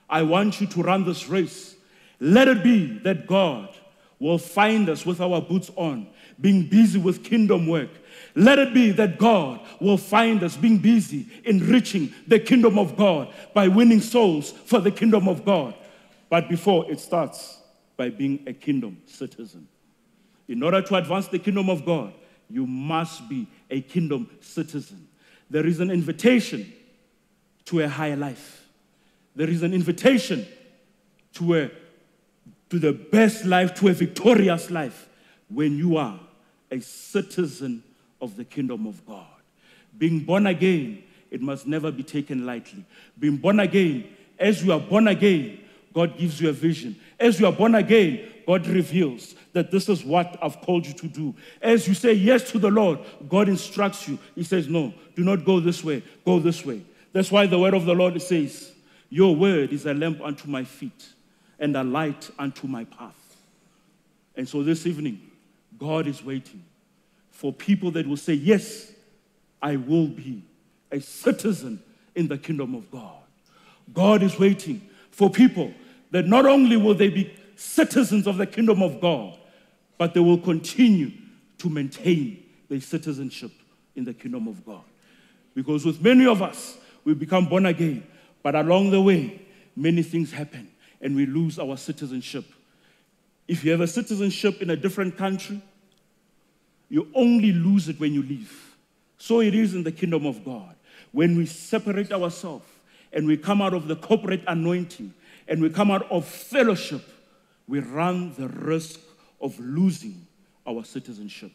I 0.09 0.23
want 0.23 0.61
you 0.61 0.67
to 0.67 0.81
run 0.81 1.03
this 1.05 1.27
race. 1.27 1.75
Let 2.19 2.47
it 2.47 2.63
be 2.63 2.99
that 2.99 3.27
God 3.27 3.69
will 4.19 4.37
find 4.37 4.89
us 4.89 5.05
with 5.05 5.21
our 5.21 5.41
boots 5.41 5.69
on, 5.75 6.07
being 6.39 6.67
busy 6.67 6.99
with 6.99 7.23
kingdom 7.23 7.67
work, 7.67 7.89
let 8.35 8.59
it 8.59 8.73
be 8.73 8.91
that 8.91 9.17
God 9.17 9.59
will 9.79 9.97
find 9.97 10.43
us 10.43 10.55
being 10.55 10.77
busy 10.77 11.27
enriching 11.43 12.13
the 12.27 12.39
kingdom 12.39 12.77
of 12.77 12.95
God 12.95 13.33
by 13.53 13.67
winning 13.67 14.01
souls 14.01 14.51
for 14.51 14.79
the 14.79 14.91
kingdom 14.91 15.27
of 15.27 15.43
God. 15.43 15.73
But 16.29 16.49
before 16.49 16.89
it 16.91 16.99
starts 16.99 17.59
by 17.95 18.09
being 18.09 18.43
a 18.45 18.53
kingdom 18.53 19.01
citizen. 19.05 19.67
In 20.47 20.61
order 20.63 20.81
to 20.81 20.95
advance 20.95 21.27
the 21.27 21.39
kingdom 21.39 21.69
of 21.69 21.83
God, 21.85 22.13
you 22.49 22.65
must 22.65 23.27
be 23.27 23.47
a 23.69 23.81
kingdom 23.81 24.29
citizen. 24.39 25.07
There 25.49 25.65
is 25.65 25.79
an 25.79 25.91
invitation 25.91 26.71
to 27.65 27.81
a 27.81 27.87
higher 27.87 28.15
life. 28.15 28.65
There 29.35 29.49
is 29.49 29.63
an 29.63 29.73
invitation 29.73 30.47
to 31.33 31.55
a 31.55 31.71
to 32.69 32.79
the 32.79 32.91
best 32.91 33.45
life, 33.45 33.73
to 33.75 33.87
a 33.87 33.93
victorious 33.93 34.69
life 34.69 35.07
when 35.47 35.77
you 35.77 35.95
are 35.95 36.19
a 36.71 36.79
citizen 36.79 37.83
of 38.21 38.35
the 38.35 38.45
kingdom 38.45 38.87
of 38.87 39.05
God. 39.05 39.25
Being 39.97 40.19
born 40.19 40.47
again, 40.47 41.03
it 41.31 41.41
must 41.41 41.67
never 41.67 41.91
be 41.91 42.03
taken 42.03 42.45
lightly. 42.45 42.83
Being 43.19 43.37
born 43.37 43.59
again, 43.59 44.05
as 44.39 44.63
you 44.63 44.71
are 44.71 44.79
born 44.79 45.07
again, 45.07 45.59
God 45.93 46.17
gives 46.17 46.39
you 46.39 46.49
a 46.49 46.53
vision. 46.53 46.95
As 47.19 47.39
you 47.39 47.47
are 47.47 47.51
born 47.51 47.75
again, 47.75 48.31
God 48.45 48.65
reveals 48.67 49.35
that 49.53 49.71
this 49.71 49.89
is 49.89 50.05
what 50.05 50.37
I've 50.41 50.61
called 50.61 50.85
you 50.85 50.93
to 50.93 51.07
do. 51.07 51.35
As 51.61 51.87
you 51.87 51.93
say 51.93 52.13
yes 52.13 52.51
to 52.51 52.59
the 52.59 52.69
Lord, 52.69 52.99
God 53.27 53.49
instructs 53.49 54.07
you. 54.07 54.19
He 54.35 54.43
says, 54.43 54.67
No, 54.67 54.93
do 55.15 55.23
not 55.23 55.43
go 55.43 55.59
this 55.59 55.83
way, 55.83 56.03
go 56.23 56.39
this 56.39 56.65
way. 56.65 56.81
That's 57.13 57.31
why 57.31 57.47
the 57.47 57.57
word 57.57 57.73
of 57.73 57.85
the 57.85 57.93
Lord 57.93 58.21
says, 58.21 58.71
Your 59.09 59.35
word 59.35 59.73
is 59.73 59.85
a 59.85 59.93
lamp 59.93 60.21
unto 60.21 60.47
my 60.47 60.63
feet 60.63 61.09
and 61.59 61.75
a 61.75 61.83
light 61.83 62.29
unto 62.37 62.67
my 62.67 62.83
path. 62.85 63.37
And 64.35 64.47
so 64.47 64.63
this 64.63 64.85
evening, 64.85 65.26
God 65.77 66.07
is 66.07 66.23
waiting 66.23 66.63
for 67.29 67.53
people 67.53 67.91
that 67.91 68.07
will 68.07 68.17
say, 68.17 68.33
Yes, 68.33 68.91
I 69.61 69.75
will 69.75 70.07
be 70.07 70.43
a 70.91 70.99
citizen 70.99 71.81
in 72.15 72.27
the 72.27 72.37
kingdom 72.37 72.75
of 72.75 72.89
God. 72.91 73.21
God 73.93 74.23
is 74.23 74.37
waiting 74.39 74.81
for 75.11 75.29
people 75.29 75.73
that 76.11 76.25
not 76.25 76.45
only 76.45 76.77
will 76.77 76.95
they 76.95 77.09
be 77.09 77.33
citizens 77.55 78.27
of 78.27 78.37
the 78.37 78.45
kingdom 78.45 78.81
of 78.81 79.01
God, 79.01 79.37
but 79.97 80.13
they 80.13 80.19
will 80.19 80.37
continue 80.37 81.11
to 81.57 81.69
maintain 81.69 82.43
their 82.69 82.81
citizenship 82.81 83.51
in 83.95 84.03
the 84.03 84.13
kingdom 84.13 84.47
of 84.47 84.65
God. 84.65 84.83
Because 85.55 85.85
with 85.85 86.01
many 86.01 86.27
of 86.27 86.41
us, 86.41 86.77
we 87.03 87.13
become 87.13 87.47
born 87.47 87.65
again, 87.65 88.05
but 88.43 88.55
along 88.55 88.91
the 88.91 89.01
way, 89.01 89.41
many 89.75 90.03
things 90.03 90.31
happen 90.31 90.69
and 91.01 91.15
we 91.15 91.25
lose 91.25 91.59
our 91.59 91.77
citizenship. 91.77 92.45
If 93.47 93.63
you 93.63 93.71
have 93.71 93.81
a 93.81 93.87
citizenship 93.87 94.61
in 94.61 94.69
a 94.69 94.75
different 94.75 95.17
country, 95.17 95.61
you 96.89 97.07
only 97.13 97.53
lose 97.53 97.89
it 97.89 97.99
when 97.99 98.13
you 98.13 98.23
leave. 98.23 98.75
So 99.17 99.41
it 99.41 99.55
is 99.55 99.73
in 99.73 99.83
the 99.83 99.91
kingdom 99.91 100.25
of 100.25 100.43
God. 100.43 100.75
When 101.11 101.37
we 101.37 101.45
separate 101.45 102.11
ourselves 102.11 102.65
and 103.13 103.25
we 103.25 103.37
come 103.37 103.61
out 103.61 103.73
of 103.73 103.87
the 103.87 103.95
corporate 103.95 104.43
anointing 104.47 105.13
and 105.47 105.61
we 105.61 105.69
come 105.69 105.91
out 105.91 106.09
of 106.11 106.25
fellowship, 106.25 107.03
we 107.67 107.79
run 107.79 108.33
the 108.37 108.47
risk 108.47 108.99
of 109.41 109.57
losing 109.59 110.25
our 110.65 110.83
citizenship. 110.83 111.51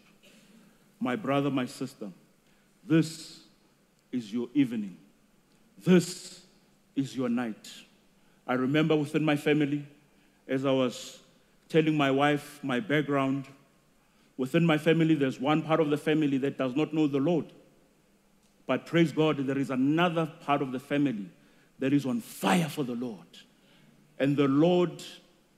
My 1.00 1.16
brother, 1.16 1.50
my 1.50 1.66
sister, 1.66 2.11
this 2.87 3.40
is 4.11 4.32
your 4.32 4.49
evening. 4.54 4.96
This 5.84 6.42
is 6.94 7.16
your 7.16 7.28
night. 7.28 7.70
I 8.46 8.54
remember 8.54 8.96
within 8.96 9.25
my 9.25 9.37
family, 9.37 9.87
as 10.49 10.64
I 10.64 10.70
was 10.70 11.18
telling 11.73 11.97
my 11.97 12.11
wife 12.11 12.61
my 12.62 12.79
background, 12.81 13.47
within 14.37 14.67
my 14.67 14.76
family, 14.76 15.14
there's 15.14 15.41
one 15.41 15.62
part 15.62 15.81
of 15.81 15.88
the 15.88 15.97
family 15.97 16.37
that 16.37 16.59
does 16.59 16.76
not 16.76 16.93
know 16.93 17.07
the 17.07 17.19
Lord. 17.19 17.47
But 18.67 18.85
praise 18.85 19.11
God, 19.11 19.38
there 19.38 19.57
is 19.57 19.71
another 19.71 20.31
part 20.45 20.61
of 20.61 20.71
the 20.71 20.79
family 20.79 21.31
that 21.79 21.95
is 21.95 22.05
on 22.05 22.21
fire 22.21 22.69
for 22.69 22.85
the 22.85 22.95
Lord. 22.95 23.26
And 24.19 24.37
the 24.37 24.49
Lord 24.49 25.02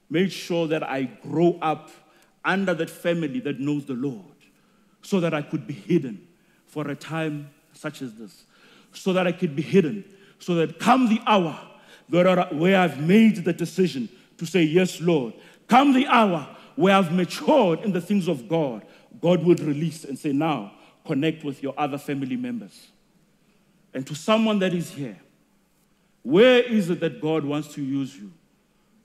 made 0.09 0.33
sure 0.33 0.69
that 0.69 0.85
I 0.85 1.03
grow 1.03 1.59
up 1.61 1.91
under 2.45 2.75
that 2.75 2.91
family 2.91 3.41
that 3.41 3.59
knows 3.59 3.85
the 3.85 3.95
Lord 3.95 4.37
so 5.03 5.19
that 5.19 5.35
I 5.35 5.43
could 5.43 5.67
be 5.67 5.75
hidden 5.75 6.27
for 6.67 6.89
a 6.89 6.95
time 6.95 7.51
such 7.73 8.03
as 8.03 8.15
this. 8.15 8.45
So 8.93 9.13
that 9.15 9.27
I 9.27 9.33
could 9.33 9.57
be 9.57 9.63
hidden. 9.63 10.05
So 10.39 10.55
that 10.55 10.79
come 10.79 11.09
the 11.09 11.21
hour 11.27 11.59
where 12.09 12.79
I've 12.79 13.01
made 13.01 13.45
the 13.45 13.53
decision 13.53 14.09
to 14.39 14.47
say, 14.47 14.63
Yes, 14.63 15.01
Lord. 15.01 15.35
Come 15.69 15.93
the 15.93 16.07
hour 16.07 16.49
where 16.77 16.97
I've 16.97 17.13
matured 17.13 17.81
in 17.81 17.93
the 17.93 18.01
things 18.01 18.29
of 18.29 18.49
God, 18.49 18.85
God 19.21 19.45
would 19.45 19.61
release 19.61 20.05
and 20.05 20.19
say, 20.19 20.33
Now 20.33 20.73
connect 21.07 21.45
with 21.45 21.63
your 21.63 21.75
other 21.77 21.99
family 21.99 22.37
members. 22.37 22.89
And 23.93 24.07
to 24.07 24.15
someone 24.15 24.59
that 24.59 24.75
is 24.75 24.91
here, 24.91 25.19
where 26.23 26.61
is 26.61 26.91
it 26.91 27.01
that 27.01 27.21
God 27.21 27.45
wants 27.45 27.69
to 27.75 27.83
use 27.83 28.17
you? 28.17 28.33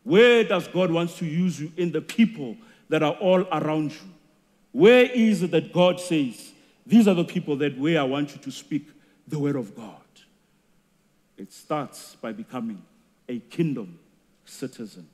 Where 0.04 0.44
does 0.44 0.68
God 0.68 0.92
want 0.92 1.12
to 1.18 1.25
use 1.25 1.60
you 1.60 1.72
in 1.78 1.92
the 1.92 2.01
people 2.01 2.58
that 2.88 3.04
are 3.04 3.13
all 3.13 3.42
around 3.51 3.92
you? 3.92 4.10
Where 4.72 5.04
is 5.06 5.43
it 5.43 5.52
that 5.52 5.74
God 5.74 6.00
says, 6.00 6.52
These 6.86 7.08
are 7.08 7.13
the 7.13 7.26
people 7.26 7.56
that 7.58 7.78
where 7.78 8.00
I 8.00 8.04
want 8.04 8.34
you 8.34 8.41
to 8.41 8.52
speak 8.52 8.88
the 9.28 9.38
word 9.38 9.56
of 9.56 9.76
God? 9.76 9.95
It 11.38 11.54
starts 11.54 12.15
by 12.15 12.32
becoming 12.32 12.82
a 13.28 13.39
kingdom 13.39 14.00
citizen. 14.45 15.08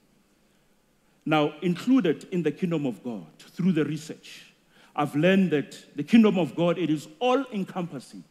Now, 1.25 1.53
included 1.61 2.27
in 2.31 2.43
the 2.43 2.51
kingdom 2.51 2.85
of 2.85 3.03
God 3.03 3.25
through 3.39 3.71
the 3.71 3.83
research, 3.83 4.53
I've 4.95 5.15
learned 5.15 5.51
that 5.51 5.77
the 5.95 6.03
kingdom 6.03 6.37
of 6.37 6.55
God, 6.55 6.77
it 6.77 6.89
is 6.89 7.07
all 7.19 7.43
encompassing. 7.51 8.23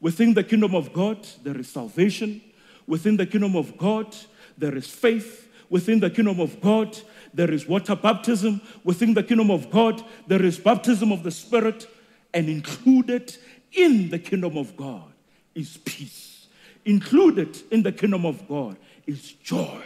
Within 0.00 0.32
the 0.32 0.42
kingdom 0.42 0.74
of 0.74 0.92
God, 0.92 1.26
there 1.42 1.56
is 1.58 1.68
salvation. 1.68 2.40
Within 2.86 3.16
the 3.16 3.26
kingdom 3.26 3.54
of 3.54 3.76
God, 3.76 4.16
there 4.56 4.74
is 4.74 4.86
faith. 4.86 5.48
Within 5.68 6.00
the 6.00 6.10
kingdom 6.10 6.40
of 6.40 6.60
God, 6.60 6.98
there 7.32 7.50
is 7.50 7.68
water 7.68 7.94
baptism. 7.94 8.60
Within 8.82 9.14
the 9.14 9.22
kingdom 9.22 9.50
of 9.50 9.70
God, 9.70 10.02
there 10.26 10.42
is 10.42 10.58
baptism 10.58 11.12
of 11.12 11.22
the 11.22 11.30
Spirit. 11.30 11.86
And 12.32 12.48
included 12.48 13.36
in 13.72 14.08
the 14.08 14.18
kingdom 14.18 14.56
of 14.56 14.76
God 14.76 15.12
is 15.54 15.76
peace. 15.76 16.48
Included 16.84 17.60
in 17.70 17.82
the 17.82 17.92
kingdom 17.92 18.24
of 18.24 18.48
God 18.48 18.76
is 19.06 19.32
joy. 19.32 19.82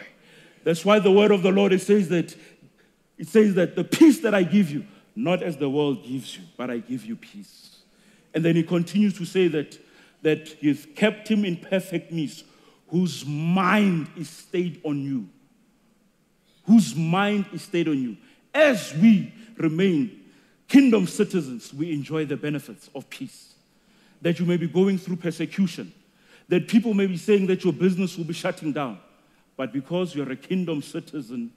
That's 0.65 0.83
why 0.83 0.99
the 0.99 1.11
word 1.11 1.31
of 1.31 1.43
the 1.43 1.51
Lord 1.51 1.71
it 1.71 1.81
says 1.81 2.09
that 2.09 2.35
it 3.17 3.27
says 3.29 3.53
that 3.53 3.77
the 3.77 3.85
peace 3.85 4.19
that 4.19 4.35
I 4.35 4.43
give 4.43 4.69
you, 4.69 4.83
not 5.15 5.41
as 5.41 5.55
the 5.55 5.69
world 5.69 6.03
gives 6.03 6.35
you, 6.35 6.43
but 6.57 6.69
I 6.69 6.79
give 6.79 7.05
you 7.05 7.15
peace. 7.15 7.77
And 8.33 8.43
then 8.43 8.57
he 8.57 8.63
continues 8.63 9.17
to 9.19 9.25
say 9.25 9.47
that 9.47 9.79
that 10.23 10.61
you've 10.61 10.95
kept 10.95 11.27
him 11.27 11.45
in 11.45 11.55
perfect 11.55 12.09
peace, 12.09 12.43
whose 12.87 13.23
mind 13.25 14.07
is 14.17 14.27
stayed 14.27 14.81
on 14.83 15.01
you. 15.01 15.29
Whose 16.65 16.95
mind 16.95 17.45
is 17.53 17.61
stayed 17.61 17.87
on 17.87 18.01
you. 18.01 18.17
As 18.51 18.91
we 18.95 19.31
remain 19.57 20.25
kingdom 20.67 21.05
citizens, 21.05 21.71
we 21.71 21.93
enjoy 21.93 22.25
the 22.25 22.35
benefits 22.35 22.89
of 22.95 23.07
peace. 23.07 23.53
That 24.23 24.39
you 24.39 24.47
may 24.47 24.57
be 24.57 24.67
going 24.67 24.97
through 24.97 25.17
persecution, 25.17 25.93
that 26.49 26.67
people 26.67 26.95
may 26.95 27.05
be 27.05 27.17
saying 27.17 27.45
that 27.47 27.63
your 27.63 27.73
business 27.73 28.17
will 28.17 28.25
be 28.25 28.33
shutting 28.33 28.71
down. 28.71 28.97
But 29.57 29.71
because 29.71 30.15
you're 30.15 30.31
a 30.31 30.35
kingdom 30.35 30.81
citizen, 30.81 31.51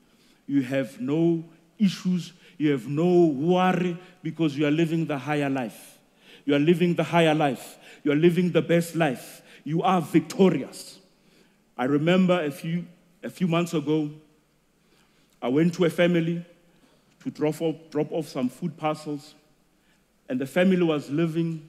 you 0.47 0.63
have 0.63 1.01
no 1.01 1.45
issues, 1.79 2.33
you 2.57 2.73
have 2.73 2.87
no 2.87 3.27
worry 3.27 3.97
because 4.23 4.57
you 4.57 4.67
are 4.67 4.71
living 4.71 5.07
the 5.07 5.19
higher 5.19 5.51
life. 5.51 5.99
You 6.45 6.55
are 6.55 6.59
living 6.61 6.95
the 6.95 7.05
higher 7.05 7.35
life. 7.35 7.79
You 8.03 8.13
are 8.13 8.17
living 8.17 8.51
the 8.51 8.63
best 8.63 8.97
life. 8.97 9.43
You 9.65 9.83
are 9.83 10.01
victorious. 10.01 10.99
I 11.77 11.85
remember 11.85 12.43
a 12.43 12.51
few, 12.51 12.87
a 13.23 13.31
few 13.31 13.47
months 13.47 13.75
ago, 13.75 14.11
I 15.41 15.49
went 15.49 15.75
to 15.75 15.85
a 15.85 15.91
family 15.91 16.45
to 17.23 17.31
drop 17.31 17.61
off, 17.61 17.77
drop 17.91 18.11
off 18.11 18.29
some 18.29 18.49
food 18.49 18.77
parcels, 18.77 19.35
and 20.29 20.41
the 20.41 20.47
family 20.47 20.83
was 20.83 21.11
living 21.11 21.69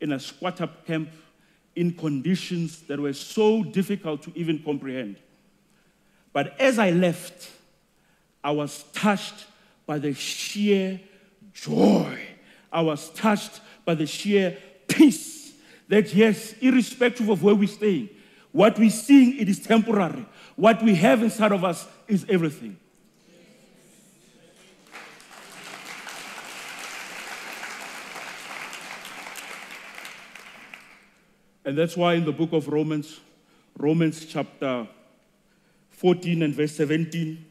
in 0.00 0.12
a 0.12 0.20
squatter 0.20 0.68
camp 0.86 1.10
in 1.74 1.92
conditions 1.92 2.82
that 2.82 2.98
were 2.98 3.12
so 3.12 3.62
difficult 3.62 4.22
to 4.22 4.32
even 4.34 4.62
comprehend. 4.62 5.16
But 6.32 6.58
as 6.60 6.78
I 6.78 6.90
left, 6.90 7.50
I 8.42 8.50
was 8.52 8.84
touched 8.92 9.46
by 9.86 9.98
the 9.98 10.14
sheer 10.14 11.00
joy. 11.52 12.18
I 12.72 12.82
was 12.82 13.10
touched 13.10 13.60
by 13.84 13.94
the 13.94 14.06
sheer 14.06 14.56
peace 14.86 15.52
that, 15.88 16.14
yes, 16.14 16.54
irrespective 16.60 17.28
of 17.28 17.42
where 17.42 17.54
we're 17.54 17.68
staying, 17.68 18.10
what 18.52 18.78
we're 18.78 18.90
seeing, 18.90 19.38
it 19.38 19.48
is 19.48 19.60
temporary. 19.60 20.24
What 20.56 20.82
we 20.82 20.94
have 20.96 21.22
inside 21.22 21.52
of 21.52 21.64
us 21.64 21.86
is 22.06 22.26
everything. 22.28 22.76
And 31.64 31.76
that's 31.76 31.96
why 31.96 32.14
in 32.14 32.24
the 32.24 32.32
book 32.32 32.52
of 32.52 32.66
Romans, 32.68 33.20
Romans 33.76 34.24
chapter 34.24 34.88
14 35.98 36.42
and 36.44 36.54
verse 36.54 36.76
17, 36.76 37.44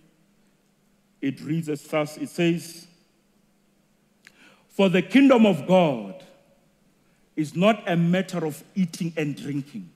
it 1.21 1.41
reads 1.41 1.67
as 1.67 1.83
thus 1.83 2.15
it 2.15 2.29
says, 2.29 2.87
For 4.69 4.87
the 4.87 5.01
kingdom 5.01 5.45
of 5.45 5.67
God 5.67 6.23
is 7.35 7.57
not 7.57 7.83
a 7.89 7.97
matter 7.97 8.45
of 8.45 8.63
eating 8.73 9.11
and 9.17 9.35
drinking, 9.35 9.89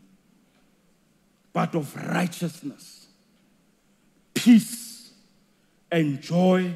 but 1.54 1.76
of 1.76 1.96
righteousness, 1.96 3.08
peace, 4.34 5.12
and 5.90 6.22
joy 6.22 6.76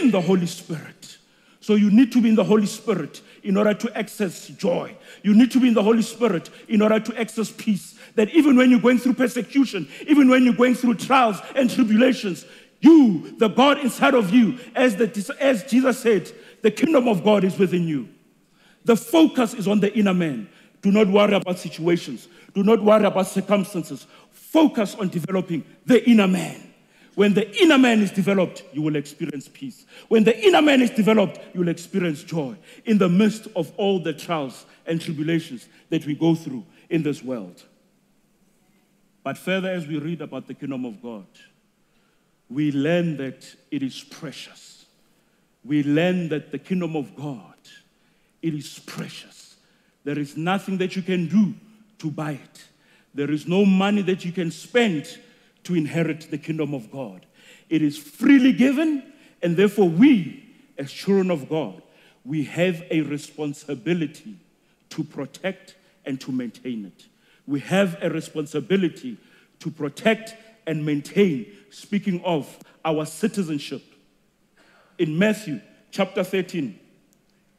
in 0.00 0.10
the 0.12 0.20
Holy 0.20 0.46
Spirit. 0.46 1.18
So 1.64 1.76
you 1.76 1.90
need 1.90 2.12
to 2.12 2.20
be 2.20 2.28
in 2.28 2.34
the 2.34 2.44
Holy 2.44 2.66
Spirit 2.66 3.22
in 3.42 3.56
order 3.56 3.72
to 3.72 3.96
access 3.96 4.48
joy. 4.48 4.94
You 5.22 5.32
need 5.32 5.50
to 5.52 5.60
be 5.60 5.68
in 5.68 5.72
the 5.72 5.82
Holy 5.82 6.02
Spirit 6.02 6.50
in 6.68 6.82
order 6.82 7.00
to 7.00 7.18
access 7.18 7.50
peace. 7.50 7.98
That 8.16 8.28
even 8.34 8.54
when 8.54 8.70
you're 8.70 8.80
going 8.80 8.98
through 8.98 9.14
persecution, 9.14 9.88
even 10.06 10.28
when 10.28 10.44
you're 10.44 10.52
going 10.52 10.74
through 10.74 10.96
trials 10.96 11.38
and 11.56 11.70
tribulations, 11.70 12.44
you, 12.80 13.34
the 13.38 13.48
God 13.48 13.78
inside 13.78 14.12
of 14.12 14.28
you, 14.28 14.58
as, 14.74 14.96
the, 14.96 15.34
as 15.40 15.64
Jesus 15.64 16.00
said, 16.00 16.30
the 16.60 16.70
kingdom 16.70 17.08
of 17.08 17.24
God 17.24 17.44
is 17.44 17.58
within 17.58 17.88
you. 17.88 18.10
The 18.84 18.94
focus 18.94 19.54
is 19.54 19.66
on 19.66 19.80
the 19.80 19.90
inner 19.96 20.12
man. 20.12 20.50
Do 20.82 20.92
not 20.92 21.08
worry 21.08 21.32
about 21.32 21.58
situations. 21.58 22.28
Do 22.52 22.62
not 22.62 22.82
worry 22.82 23.06
about 23.06 23.26
circumstances. 23.26 24.06
Focus 24.32 24.96
on 24.96 25.08
developing 25.08 25.64
the 25.86 26.06
inner 26.06 26.28
man. 26.28 26.73
When 27.14 27.32
the 27.32 27.48
inner 27.62 27.78
man 27.78 28.00
is 28.00 28.10
developed, 28.10 28.64
you 28.72 28.82
will 28.82 28.96
experience 28.96 29.48
peace. 29.52 29.86
When 30.08 30.24
the 30.24 30.36
inner 30.36 30.62
man 30.62 30.82
is 30.82 30.90
developed, 30.90 31.38
you 31.52 31.60
will 31.60 31.68
experience 31.68 32.24
joy 32.24 32.56
in 32.84 32.98
the 32.98 33.08
midst 33.08 33.46
of 33.54 33.72
all 33.76 34.00
the 34.00 34.12
trials 34.12 34.66
and 34.86 35.00
tribulations 35.00 35.68
that 35.90 36.04
we 36.06 36.14
go 36.14 36.34
through 36.34 36.64
in 36.90 37.02
this 37.02 37.22
world. 37.22 37.62
But 39.22 39.38
further, 39.38 39.70
as 39.70 39.86
we 39.86 39.98
read 39.98 40.20
about 40.20 40.48
the 40.48 40.54
kingdom 40.54 40.84
of 40.84 41.00
God, 41.00 41.26
we 42.50 42.72
learn 42.72 43.16
that 43.18 43.54
it 43.70 43.82
is 43.82 44.02
precious. 44.02 44.84
We 45.64 45.82
learn 45.82 46.28
that 46.28 46.50
the 46.50 46.58
kingdom 46.58 46.94
of 46.94 47.16
God, 47.16 47.54
it 48.42 48.54
is 48.54 48.78
precious. 48.80 49.56
There 50.02 50.18
is 50.18 50.36
nothing 50.36 50.78
that 50.78 50.94
you 50.94 51.02
can 51.02 51.28
do 51.28 51.54
to 51.98 52.10
buy 52.10 52.32
it. 52.32 52.64
There 53.14 53.30
is 53.30 53.46
no 53.46 53.64
money 53.64 54.02
that 54.02 54.24
you 54.24 54.32
can 54.32 54.50
spend 54.50 55.18
to 55.64 55.74
inherit 55.74 56.30
the 56.30 56.38
kingdom 56.38 56.74
of 56.74 56.90
God. 56.90 57.26
It 57.68 57.82
is 57.82 57.98
freely 57.98 58.52
given, 58.52 59.12
and 59.42 59.56
therefore 59.56 59.88
we, 59.88 60.44
as 60.78 60.92
children 60.92 61.30
of 61.30 61.48
God, 61.48 61.82
we 62.24 62.44
have 62.44 62.82
a 62.90 63.02
responsibility 63.02 64.36
to 64.90 65.04
protect 65.04 65.74
and 66.06 66.20
to 66.20 66.32
maintain 66.32 66.86
it. 66.86 67.06
We 67.46 67.60
have 67.60 67.98
a 68.02 68.08
responsibility 68.08 69.18
to 69.60 69.70
protect 69.70 70.34
and 70.66 70.84
maintain, 70.84 71.46
speaking 71.70 72.22
of 72.24 72.58
our 72.84 73.04
citizenship. 73.04 73.82
In 74.98 75.18
Matthew 75.18 75.60
chapter 75.90 76.24
13, 76.24 76.78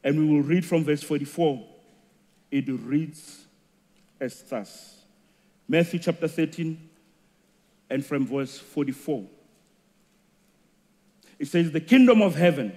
and 0.03 0.19
we 0.19 0.25
will 0.25 0.41
read 0.41 0.65
from 0.65 0.83
verse 0.83 1.03
44, 1.03 1.65
it 2.51 2.65
reads 2.67 3.45
as 4.19 4.41
thus 4.43 5.03
Matthew 5.67 5.99
chapter 5.99 6.27
13, 6.27 6.89
and 7.89 8.05
from 8.05 8.25
verse 8.25 8.57
44. 8.57 9.25
It 11.39 11.47
says, 11.47 11.71
The 11.71 11.81
kingdom 11.81 12.21
of 12.21 12.35
heaven 12.35 12.73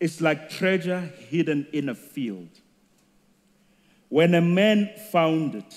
is 0.00 0.20
like 0.20 0.50
treasure 0.50 1.00
hidden 1.28 1.66
in 1.72 1.88
a 1.88 1.94
field. 1.94 2.48
When 4.08 4.34
a 4.34 4.40
man 4.40 4.90
found 5.10 5.54
it, 5.54 5.74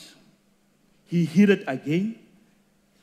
he 1.05 1.25
hid 1.25 1.49
it 1.49 1.63
again, 1.67 2.19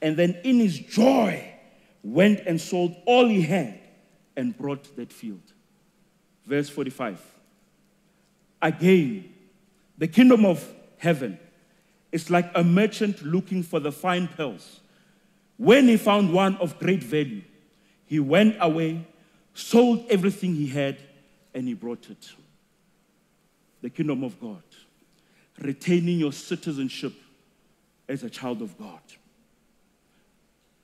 and 0.03 0.17
then 0.17 0.37
in 0.45 0.59
his 0.59 0.79
joy 0.79 1.55
went 2.03 2.41
and 2.41 2.61
sold 2.61 2.95
all 3.07 3.29
he 3.29 3.43
had 3.43 3.79
and 4.37 4.57
brought 4.57 4.95
that 4.97 5.12
field. 5.12 5.53
Verse 6.45 6.69
45. 6.69 7.21
Again, 8.61 9.33
the 9.97 10.09
kingdom 10.09 10.45
of 10.45 10.69
heaven 10.99 11.38
is 12.11 12.29
like 12.29 12.51
a 12.55 12.62
merchant 12.62 13.23
looking 13.23 13.62
for 13.62 13.81
the 13.81 13.93
fine 13.93 14.29
pearls. 14.29 14.82
When 15.57 15.88
he 15.88 15.97
found 15.97 16.33
one 16.33 16.57
of 16.57 16.79
great 16.79 17.03
value, 17.03 17.43
he 18.07 18.21
went 18.21 18.57
away, 18.61 19.07
sold 19.55 20.07
everything 20.11 20.55
he 20.55 20.67
had, 20.67 20.99
and 21.55 21.67
he 21.69 21.75
brought 21.75 22.11
it. 22.11 22.33
The 23.81 23.91
kingdom 23.91 24.25
of 24.25 24.41
God, 24.41 24.62
retaining 25.59 26.19
your 26.19 26.33
citizenship 26.33 27.12
as 28.09 28.23
a 28.23 28.31
child 28.31 28.62
of 28.62 28.79
God. 28.79 29.01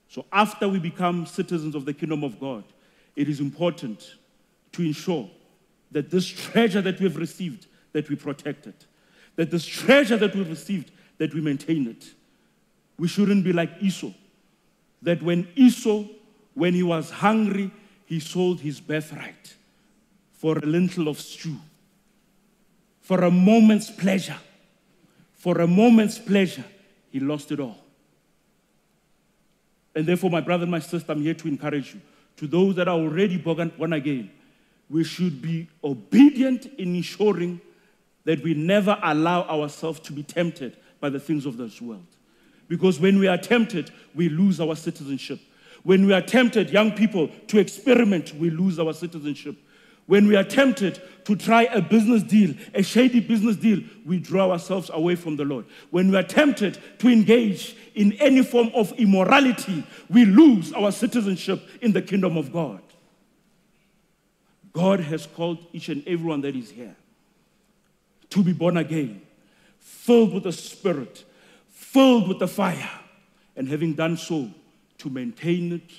So, 0.08 0.24
after 0.32 0.68
we 0.68 0.78
become 0.78 1.26
citizens 1.26 1.74
of 1.74 1.84
the 1.84 1.92
kingdom 1.92 2.24
of 2.24 2.40
God, 2.40 2.64
it 3.14 3.28
is 3.28 3.40
important 3.40 4.16
to 4.72 4.82
ensure 4.82 5.28
that 5.90 6.10
this 6.10 6.26
treasure 6.26 6.80
that 6.80 6.98
we 6.98 7.04
have 7.04 7.16
received, 7.16 7.66
that 7.92 8.08
we 8.08 8.16
protect 8.16 8.66
it. 8.66 8.86
That 9.36 9.50
this 9.50 9.66
treasure 9.66 10.16
that 10.16 10.34
we've 10.34 10.48
received, 10.48 10.90
that 11.18 11.34
we 11.34 11.40
maintain 11.40 11.86
it. 11.88 12.04
We 12.98 13.08
shouldn't 13.08 13.44
be 13.44 13.52
like 13.52 13.70
Esau, 13.80 14.12
that 15.02 15.22
when 15.22 15.48
Esau, 15.54 16.04
when 16.54 16.74
he 16.74 16.82
was 16.82 17.10
hungry, 17.10 17.70
he 18.06 18.20
sold 18.20 18.60
his 18.60 18.80
birthright 18.80 19.54
for 20.32 20.58
a 20.58 20.66
lintel 20.66 21.08
of 21.08 21.20
stew, 21.20 21.56
for 23.00 23.24
a 23.24 23.30
moment's 23.30 23.90
pleasure. 23.90 24.38
For 25.38 25.60
a 25.60 25.66
moment's 25.68 26.18
pleasure, 26.18 26.64
he 27.10 27.20
lost 27.20 27.52
it 27.52 27.60
all. 27.60 27.78
And 29.94 30.04
therefore, 30.04 30.30
my 30.30 30.40
brother 30.40 30.64
and 30.64 30.70
my 30.70 30.80
sister, 30.80 31.12
I'm 31.12 31.22
here 31.22 31.34
to 31.34 31.48
encourage 31.48 31.94
you. 31.94 32.00
To 32.38 32.46
those 32.46 32.74
that 32.74 32.88
are 32.88 32.96
already 32.96 33.36
born 33.36 33.92
again, 33.92 34.30
we 34.90 35.04
should 35.04 35.40
be 35.40 35.68
obedient 35.82 36.66
in 36.66 36.96
ensuring 36.96 37.60
that 38.24 38.42
we 38.42 38.54
never 38.54 38.98
allow 39.02 39.42
ourselves 39.42 40.00
to 40.00 40.12
be 40.12 40.22
tempted 40.22 40.76
by 41.00 41.08
the 41.08 41.20
things 41.20 41.46
of 41.46 41.56
this 41.56 41.80
world. 41.80 42.06
Because 42.68 43.00
when 43.00 43.18
we 43.18 43.26
are 43.26 43.38
tempted, 43.38 43.90
we 44.14 44.28
lose 44.28 44.60
our 44.60 44.76
citizenship. 44.76 45.40
When 45.82 46.06
we 46.06 46.12
are 46.12 46.20
tempted, 46.20 46.70
young 46.70 46.92
people, 46.92 47.28
to 47.48 47.58
experiment, 47.58 48.34
we 48.34 48.50
lose 48.50 48.78
our 48.78 48.92
citizenship. 48.92 49.56
When 50.06 50.26
we 50.26 50.36
are 50.36 50.44
tempted 50.44 51.00
to 51.24 51.36
try 51.36 51.64
a 51.64 51.82
business 51.82 52.22
deal, 52.22 52.54
a 52.74 52.82
shady 52.82 53.20
business 53.20 53.56
deal, 53.56 53.80
we 54.06 54.18
draw 54.18 54.50
ourselves 54.50 54.90
away 54.92 55.16
from 55.16 55.36
the 55.36 55.44
Lord. 55.44 55.66
When 55.90 56.10
we 56.10 56.16
are 56.16 56.22
tempted 56.22 56.78
to 56.98 57.08
engage 57.08 57.76
in 57.94 58.14
any 58.14 58.42
form 58.42 58.70
of 58.74 58.92
immorality, 58.92 59.84
we 60.08 60.24
lose 60.24 60.72
our 60.72 60.92
citizenship 60.92 61.62
in 61.82 61.92
the 61.92 62.00
kingdom 62.00 62.38
of 62.38 62.52
God. 62.52 62.80
God 64.72 65.00
has 65.00 65.26
called 65.26 65.58
each 65.72 65.88
and 65.88 66.06
everyone 66.06 66.40
that 66.42 66.56
is 66.56 66.70
here 66.70 66.96
to 68.30 68.42
be 68.42 68.52
born 68.52 68.76
again, 68.76 69.20
filled 69.78 70.32
with 70.32 70.44
the 70.44 70.52
Spirit, 70.52 71.24
filled 71.92 72.28
with 72.28 72.38
the 72.38 72.48
fire, 72.48 72.90
and 73.56 73.66
having 73.66 73.94
done 73.94 74.16
so, 74.16 74.50
to 74.98 75.08
maintain 75.08 75.72
it 75.72 75.90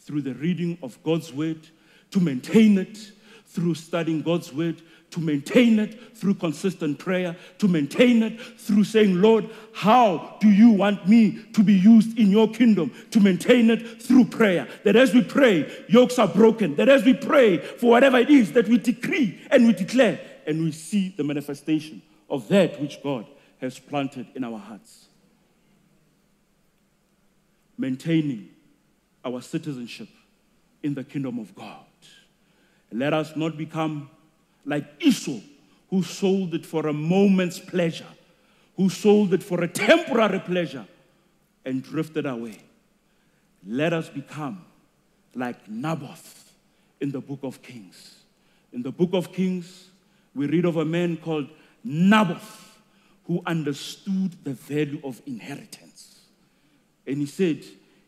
through 0.00 0.20
the 0.20 0.34
reading 0.34 0.76
of 0.82 1.02
God's 1.02 1.32
word, 1.32 1.66
to 2.10 2.20
maintain 2.20 2.76
it 2.76 3.12
through 3.46 3.74
studying 3.74 4.20
God's 4.20 4.52
word, 4.52 4.82
to 5.10 5.20
maintain 5.20 5.78
it 5.78 6.14
through 6.14 6.34
consistent 6.34 6.98
prayer, 6.98 7.34
to 7.58 7.66
maintain 7.66 8.22
it 8.22 8.38
through 8.60 8.84
saying, 8.84 9.22
Lord, 9.22 9.48
how 9.72 10.36
do 10.38 10.48
you 10.50 10.68
want 10.70 11.08
me 11.08 11.42
to 11.54 11.62
be 11.62 11.72
used 11.72 12.18
in 12.18 12.30
your 12.30 12.50
kingdom? 12.50 12.92
To 13.12 13.20
maintain 13.20 13.70
it 13.70 14.02
through 14.02 14.26
prayer. 14.26 14.68
That 14.84 14.96
as 14.96 15.14
we 15.14 15.22
pray, 15.22 15.72
yokes 15.88 16.18
are 16.18 16.28
broken. 16.28 16.76
That 16.76 16.90
as 16.90 17.04
we 17.04 17.14
pray 17.14 17.56
for 17.56 17.88
whatever 17.88 18.18
it 18.18 18.28
is 18.28 18.52
that 18.52 18.68
we 18.68 18.76
decree 18.76 19.40
and 19.50 19.66
we 19.66 19.72
declare, 19.72 20.20
and 20.46 20.62
we 20.62 20.72
see 20.72 21.14
the 21.16 21.24
manifestation 21.24 22.02
of 22.28 22.48
that 22.48 22.78
which 22.80 23.02
God 23.02 23.26
has 23.62 23.78
planted 23.78 24.26
in 24.34 24.44
our 24.44 24.58
hearts 24.58 25.07
maintaining 27.78 28.50
our 29.24 29.40
citizenship 29.40 30.08
in 30.82 30.94
the 30.94 31.04
kingdom 31.04 31.38
of 31.38 31.54
God. 31.54 31.84
Let 32.92 33.14
us 33.14 33.36
not 33.36 33.56
become 33.56 34.10
like 34.64 34.84
Esau, 35.00 35.40
who 35.90 36.02
sold 36.02 36.54
it 36.54 36.66
for 36.66 36.88
a 36.88 36.92
moment's 36.92 37.58
pleasure, 37.58 38.06
who 38.76 38.90
sold 38.90 39.32
it 39.32 39.42
for 39.42 39.62
a 39.62 39.68
temporary 39.68 40.40
pleasure 40.40 40.86
and 41.64 41.82
drifted 41.82 42.26
away. 42.26 42.58
Let 43.66 43.92
us 43.92 44.08
become 44.08 44.64
like 45.34 45.68
Naboth 45.68 46.52
in 47.00 47.10
the 47.10 47.20
book 47.20 47.40
of 47.42 47.62
Kings. 47.62 48.16
In 48.72 48.82
the 48.82 48.92
book 48.92 49.10
of 49.12 49.32
Kings, 49.32 49.88
we 50.34 50.46
read 50.46 50.64
of 50.64 50.76
a 50.76 50.84
man 50.84 51.16
called 51.16 51.48
Naboth 51.84 52.78
who 53.24 53.42
understood 53.46 54.32
the 54.44 54.52
value 54.52 55.00
of 55.04 55.20
inheritance. 55.26 55.87
And 57.08 57.16
he 57.18 57.26
said, 57.26 57.64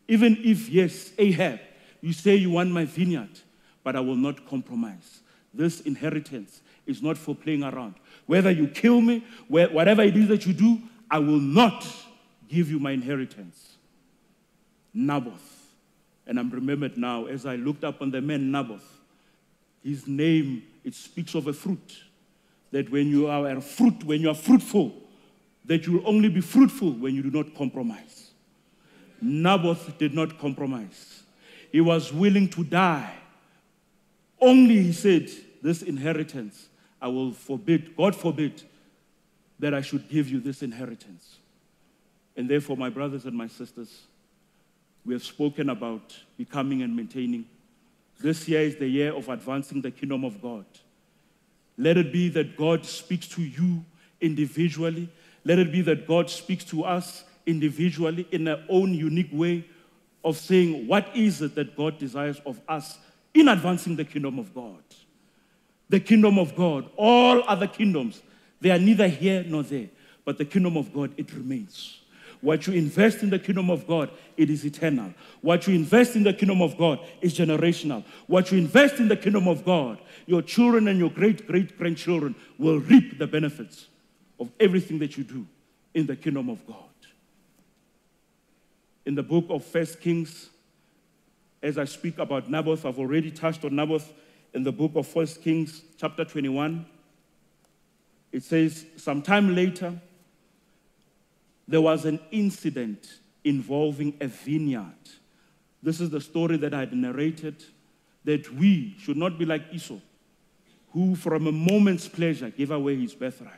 Even 0.07 0.37
if, 0.43 0.69
yes, 0.69 1.11
Ahab, 1.17 1.59
you 1.99 2.13
say 2.13 2.35
you 2.35 2.51
want 2.51 2.69
my 2.71 2.85
vineyard, 2.85 3.39
but 3.83 3.95
I 3.95 3.99
will 3.99 4.15
not 4.15 4.47
compromise. 4.47 5.21
This 5.53 5.81
inheritance 5.81 6.61
is 6.85 7.01
not 7.01 7.17
for 7.17 7.35
playing 7.35 7.63
around. 7.63 7.95
Whether 8.27 8.51
you 8.51 8.67
kill 8.67 9.01
me, 9.01 9.25
whatever 9.47 10.03
it 10.03 10.15
is 10.15 10.27
that 10.29 10.45
you 10.45 10.53
do, 10.53 10.79
I 11.09 11.19
will 11.19 11.39
not 11.39 11.85
give 12.47 12.69
you 12.69 12.79
my 12.79 12.91
inheritance. 12.91 13.77
Naboth. 14.93 15.57
And 16.27 16.39
I'm 16.39 16.51
remembered 16.51 16.97
now 16.97 17.25
as 17.25 17.45
I 17.45 17.55
looked 17.55 17.83
up 17.83 18.01
on 18.01 18.11
the 18.11 18.21
man 18.21 18.51
Naboth. 18.51 18.85
His 19.83 20.07
name, 20.07 20.63
it 20.83 20.93
speaks 20.93 21.33
of 21.33 21.47
a 21.47 21.53
fruit. 21.53 21.97
That 22.71 22.89
when 22.89 23.07
you 23.09 23.27
are 23.27 23.47
a 23.49 23.59
fruit, 23.61 24.03
when 24.03 24.21
you 24.21 24.29
are 24.29 24.35
fruitful, 24.35 24.93
that 25.65 25.87
you 25.87 25.93
will 25.93 26.07
only 26.07 26.29
be 26.29 26.41
fruitful 26.41 26.91
when 26.93 27.15
you 27.15 27.23
do 27.23 27.31
not 27.31 27.55
compromise. 27.55 28.30
Naboth 29.21 29.97
did 29.97 30.13
not 30.13 30.39
compromise. 30.39 31.23
He 31.71 31.79
was 31.79 32.11
willing 32.11 32.49
to 32.49 32.63
die. 32.63 33.13
Only, 34.39 34.81
he 34.81 34.93
said, 34.93 35.29
this 35.61 35.83
inheritance, 35.83 36.67
I 37.01 37.07
will 37.07 37.31
forbid, 37.31 37.95
God 37.95 38.15
forbid, 38.15 38.63
that 39.59 39.73
I 39.73 39.81
should 39.81 40.09
give 40.09 40.27
you 40.29 40.39
this 40.39 40.63
inheritance. 40.63 41.37
And 42.35 42.49
therefore, 42.49 42.75
my 42.75 42.89
brothers 42.89 43.25
and 43.25 43.37
my 43.37 43.47
sisters, 43.47 44.07
we 45.05 45.13
have 45.13 45.23
spoken 45.23 45.69
about 45.69 46.17
becoming 46.37 46.81
and 46.81 46.95
maintaining. 46.95 47.45
This 48.19 48.47
year 48.47 48.61
is 48.61 48.75
the 48.75 48.87
year 48.87 49.13
of 49.13 49.29
advancing 49.29 49.81
the 49.81 49.91
kingdom 49.91 50.23
of 50.23 50.41
God. 50.41 50.65
Let 51.77 51.97
it 51.97 52.11
be 52.11 52.29
that 52.29 52.57
God 52.57 52.85
speaks 52.85 53.27
to 53.29 53.41
you 53.41 53.83
individually. 54.19 55.09
Let 55.43 55.59
it 55.59 55.71
be 55.71 55.81
that 55.83 56.07
God 56.07 56.29
speaks 56.29 56.63
to 56.65 56.83
us 56.83 57.23
individually 57.45 58.27
in 58.31 58.47
our 58.47 58.59
own 58.69 58.93
unique 58.93 59.29
way 59.31 59.65
of 60.23 60.37
saying, 60.37 60.87
What 60.87 61.15
is 61.15 61.41
it 61.41 61.55
that 61.55 61.75
God 61.75 61.97
desires 61.97 62.41
of 62.45 62.59
us 62.67 62.97
in 63.33 63.47
advancing 63.47 63.95
the 63.95 64.05
kingdom 64.05 64.39
of 64.39 64.53
God? 64.53 64.83
The 65.89 65.99
kingdom 65.99 66.39
of 66.39 66.55
God, 66.55 66.89
all 66.95 67.43
other 67.47 67.67
kingdoms, 67.67 68.21
they 68.61 68.71
are 68.71 68.79
neither 68.79 69.07
here 69.07 69.43
nor 69.45 69.63
there, 69.63 69.89
but 70.23 70.37
the 70.37 70.45
kingdom 70.45 70.77
of 70.77 70.93
God, 70.93 71.13
it 71.17 71.33
remains. 71.33 72.01
What 72.41 72.65
you 72.65 72.73
invest 72.73 73.21
in 73.21 73.29
the 73.29 73.37
kingdom 73.37 73.69
of 73.69 73.85
God, 73.85 74.09
it 74.35 74.49
is 74.49 74.65
eternal. 74.65 75.13
What 75.41 75.67
you 75.67 75.75
invest 75.75 76.15
in 76.15 76.23
the 76.23 76.33
kingdom 76.33 76.61
of 76.61 76.75
God 76.75 76.99
is 77.21 77.37
generational. 77.37 78.03
What 78.25 78.51
you 78.51 78.57
invest 78.57 78.95
in 78.95 79.07
the 79.07 79.15
kingdom 79.15 79.47
of 79.47 79.63
God, 79.63 79.99
your 80.25 80.41
children 80.41 80.87
and 80.87 80.97
your 80.97 81.11
great 81.11 81.45
great 81.45 81.77
grandchildren 81.77 82.35
will 82.57 82.79
reap 82.79 83.19
the 83.19 83.27
benefits 83.27 83.87
of 84.39 84.51
everything 84.59 84.97
that 84.99 85.17
you 85.17 85.23
do 85.23 85.45
in 85.93 86.07
the 86.07 86.15
kingdom 86.15 86.49
of 86.49 86.65
God. 86.65 86.90
In 89.05 89.15
the 89.15 89.23
book 89.23 89.45
of 89.49 89.63
First 89.63 89.99
Kings, 89.99 90.49
as 91.61 91.77
I 91.77 91.85
speak 91.85 92.19
about 92.19 92.49
Naboth, 92.49 92.85
I've 92.85 92.99
already 92.99 93.31
touched 93.31 93.65
on 93.65 93.75
Naboth 93.75 94.11
in 94.53 94.63
the 94.63 94.71
book 94.71 94.91
of 94.95 95.07
First 95.07 95.41
Kings, 95.41 95.81
chapter 95.97 96.23
21. 96.23 96.85
It 98.31 98.43
says, 98.43 98.85
sometime 98.97 99.55
later, 99.55 99.99
there 101.67 101.81
was 101.81 102.05
an 102.05 102.19
incident 102.31 103.19
involving 103.43 104.13
a 104.21 104.27
vineyard. 104.27 104.85
This 105.81 105.99
is 105.99 106.11
the 106.11 106.21
story 106.21 106.57
that 106.57 106.73
I 106.73 106.81
had 106.81 106.93
narrated 106.93 107.63
that 108.23 108.53
we 108.53 108.95
should 108.99 109.17
not 109.17 109.39
be 109.39 109.45
like 109.45 109.63
Esau, 109.71 109.97
who 110.91 111.15
from 111.15 111.47
a 111.47 111.51
moment's 111.51 112.07
pleasure 112.07 112.49
gave 112.51 112.69
away 112.69 112.97
his 112.97 113.15
birthright. 113.15 113.57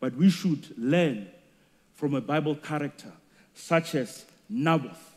But 0.00 0.14
we 0.16 0.28
should 0.28 0.76
learn 0.76 1.28
from 1.94 2.14
a 2.14 2.20
Bible 2.20 2.56
character 2.56 3.12
such 3.54 3.94
as 3.94 4.24
Naboth. 4.50 5.14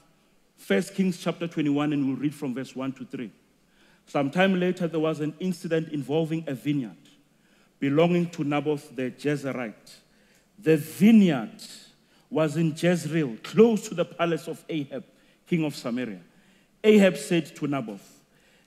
First 0.56 0.93
Kings 0.93 1.17
chapter 1.17 1.48
21, 1.48 1.91
and 1.91 2.08
we'll 2.08 2.15
read 2.15 2.34
from 2.34 2.54
verse 2.54 2.76
1 2.76 2.93
to 2.93 3.06
3. 3.06 3.32
Sometime 4.06 4.60
later, 4.60 4.88
there 4.88 5.00
was 5.00 5.19
an 5.19 5.34
incident 5.39 5.89
involving 5.89 6.43
a 6.48 6.54
vineyard 6.54 6.96
belonging 7.80 8.30
to 8.30 8.46
Naboth 8.46 8.96
the 8.96 9.12
Jezreelite. 9.12 9.96
The 10.58 10.78
vineyard 10.78 11.62
was 12.30 12.56
in 12.56 12.74
Jezreel, 12.78 13.36
close 13.43 13.89
to 13.89 13.96
the 13.96 14.06
palace 14.06 14.48
of 14.48 14.63
Ahab, 14.69 15.04
king 15.46 15.65
of 15.65 15.76
Samaria. 15.76 16.22
Ahab 16.84 17.17
said 17.17 17.54
to 17.58 17.67
Naboth, 17.67 18.22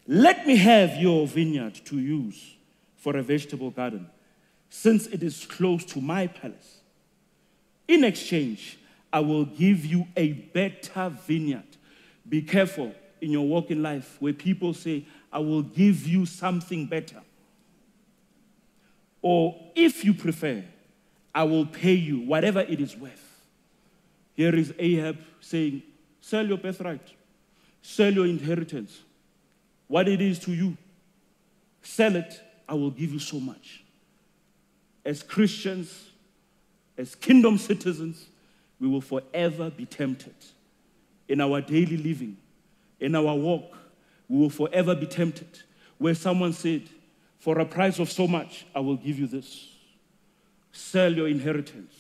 Let 0.07 0.47
me 0.47 0.57
have 0.57 0.97
your 0.97 1.27
vineyard 1.27 1.77
to 1.87 1.99
use 1.99 2.57
for 2.97 3.17
a 3.17 3.23
vegetable 3.23 3.71
garden, 3.71 4.07
since 4.69 5.07
it 5.07 5.23
is 5.23 5.47
close 5.47 5.85
to 5.87 6.01
my 6.01 6.27
palace. 6.27 6.81
In 7.89 8.05
exchange, 8.05 8.79
I 9.17 9.21
will 9.21 9.47
give 9.47 9.87
you 9.87 10.07
a 10.15 10.35
better 10.35 11.09
vineyard. 11.09 11.79
Be 12.29 12.43
careful 12.43 12.95
in 13.23 13.31
your 13.31 13.47
walk 13.47 13.71
in 13.71 13.83
life 13.83 14.19
where 14.21 14.35
people 14.35 14.75
say, 14.75 15.07
I 15.33 15.39
will 15.39 15.63
give 15.63 16.07
you 16.07 16.27
something 16.27 16.85
better. 16.85 17.23
Or 19.23 19.59
if 19.75 20.05
you 20.05 20.13
prefer, 20.13 20.63
I 21.35 21.45
will 21.45 21.65
pay 21.65 21.95
you 21.95 22.27
whatever 22.27 22.61
it 22.61 22.79
is 22.79 22.95
worth. 22.95 23.41
Here 24.35 24.55
is 24.55 24.75
Ahab 24.79 25.17
saying, 25.41 25.83
Sell 26.21 26.47
your 26.47 26.59
birthright, 26.59 27.15
sell 27.81 28.13
your 28.13 28.27
inheritance, 28.27 29.01
what 29.89 30.09
it 30.09 30.21
is 30.21 30.39
to 30.41 30.53
you. 30.53 30.77
Sell 31.81 32.17
it, 32.17 32.39
I 32.69 32.75
will 32.75 32.91
give 32.91 33.15
you 33.15 33.19
so 33.19 33.41
much. 33.41 33.83
As 35.07 35.23
Christians, 35.23 36.11
as 36.99 37.15
kingdom 37.15 37.57
citizens, 37.57 38.27
we 38.81 38.89
will 38.89 39.01
forever 39.01 39.71
be 39.71 39.87
tempted. 39.87 40.35
In 41.29 41.41
our 41.41 41.61
daily 41.61 41.97
living, 41.97 42.37
in 43.01 43.15
our 43.15 43.35
walk, 43.35 43.77
we 44.29 44.39
will 44.39 44.51
forever 44.51 44.95
be 44.95 45.07
tempted. 45.07 45.61
Where 45.99 46.15
someone 46.15 46.53
said, 46.53 46.83
For 47.39 47.59
a 47.59 47.65
price 47.65 47.99
of 47.99 48.11
so 48.11 48.27
much, 48.27 48.67
I 48.75 48.81
will 48.81 48.97
give 48.97 49.19
you 49.19 49.27
this. 49.27 49.69
Sell 50.73 51.13
your 51.13 51.29
inheritance. 51.29 51.95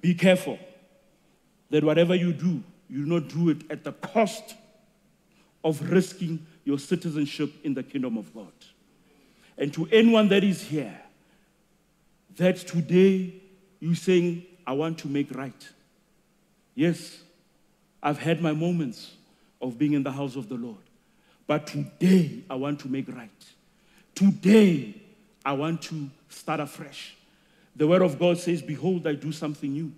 Be 0.00 0.14
careful 0.14 0.58
that 1.68 1.84
whatever 1.84 2.14
you 2.14 2.32
do, 2.32 2.62
you 2.88 3.04
not 3.04 3.28
do 3.28 3.50
it 3.50 3.70
at 3.70 3.84
the 3.84 3.92
cost 3.92 4.54
of 5.62 5.90
risking 5.90 6.46
your 6.64 6.78
citizenship 6.78 7.52
in 7.62 7.74
the 7.74 7.82
kingdom 7.82 8.16
of 8.16 8.34
God. 8.34 8.52
And 9.58 9.72
to 9.74 9.86
anyone 9.92 10.28
that 10.28 10.42
is 10.42 10.62
here, 10.62 10.98
that 12.36 12.56
today 12.56 13.34
you 13.78 13.94
saying, 13.94 14.44
I 14.70 14.72
want 14.72 14.98
to 14.98 15.08
make 15.08 15.34
right. 15.34 15.68
Yes, 16.76 17.22
I've 18.00 18.20
had 18.20 18.40
my 18.40 18.52
moments 18.52 19.16
of 19.60 19.76
being 19.76 19.94
in 19.94 20.04
the 20.04 20.12
house 20.12 20.36
of 20.36 20.48
the 20.48 20.54
Lord. 20.54 20.84
But 21.48 21.66
today 21.66 22.44
I 22.48 22.54
want 22.54 22.78
to 22.82 22.88
make 22.88 23.08
right. 23.08 23.44
Today 24.14 24.94
I 25.44 25.54
want 25.54 25.82
to 25.82 26.08
start 26.28 26.60
afresh. 26.60 27.16
The 27.74 27.88
word 27.88 28.02
of 28.02 28.16
God 28.16 28.38
says, 28.38 28.62
Behold, 28.62 29.08
I 29.08 29.14
do 29.14 29.32
something 29.32 29.72
new. 29.72 29.90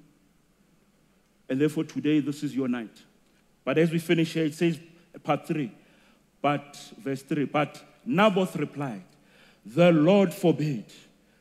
And 1.51 1.61
therefore, 1.61 1.85
today, 1.85 2.21
this 2.21 2.43
is 2.43 2.57
your 2.57 2.69
night. 2.69 2.97
But 3.67 3.77
as 3.77 3.91
we 3.91 3.99
finish 3.99 4.33
here, 4.33 4.47
it 4.47 4.55
says, 4.55 4.81
part 5.23 5.47
three, 5.47 5.71
but 6.41 6.79
verse 6.97 7.21
three, 7.21 7.45
but 7.45 7.79
Naboth 8.07 8.57
replied, 8.57 9.05
The 9.67 9.93
Lord 9.93 10.33
forbid 10.33 10.87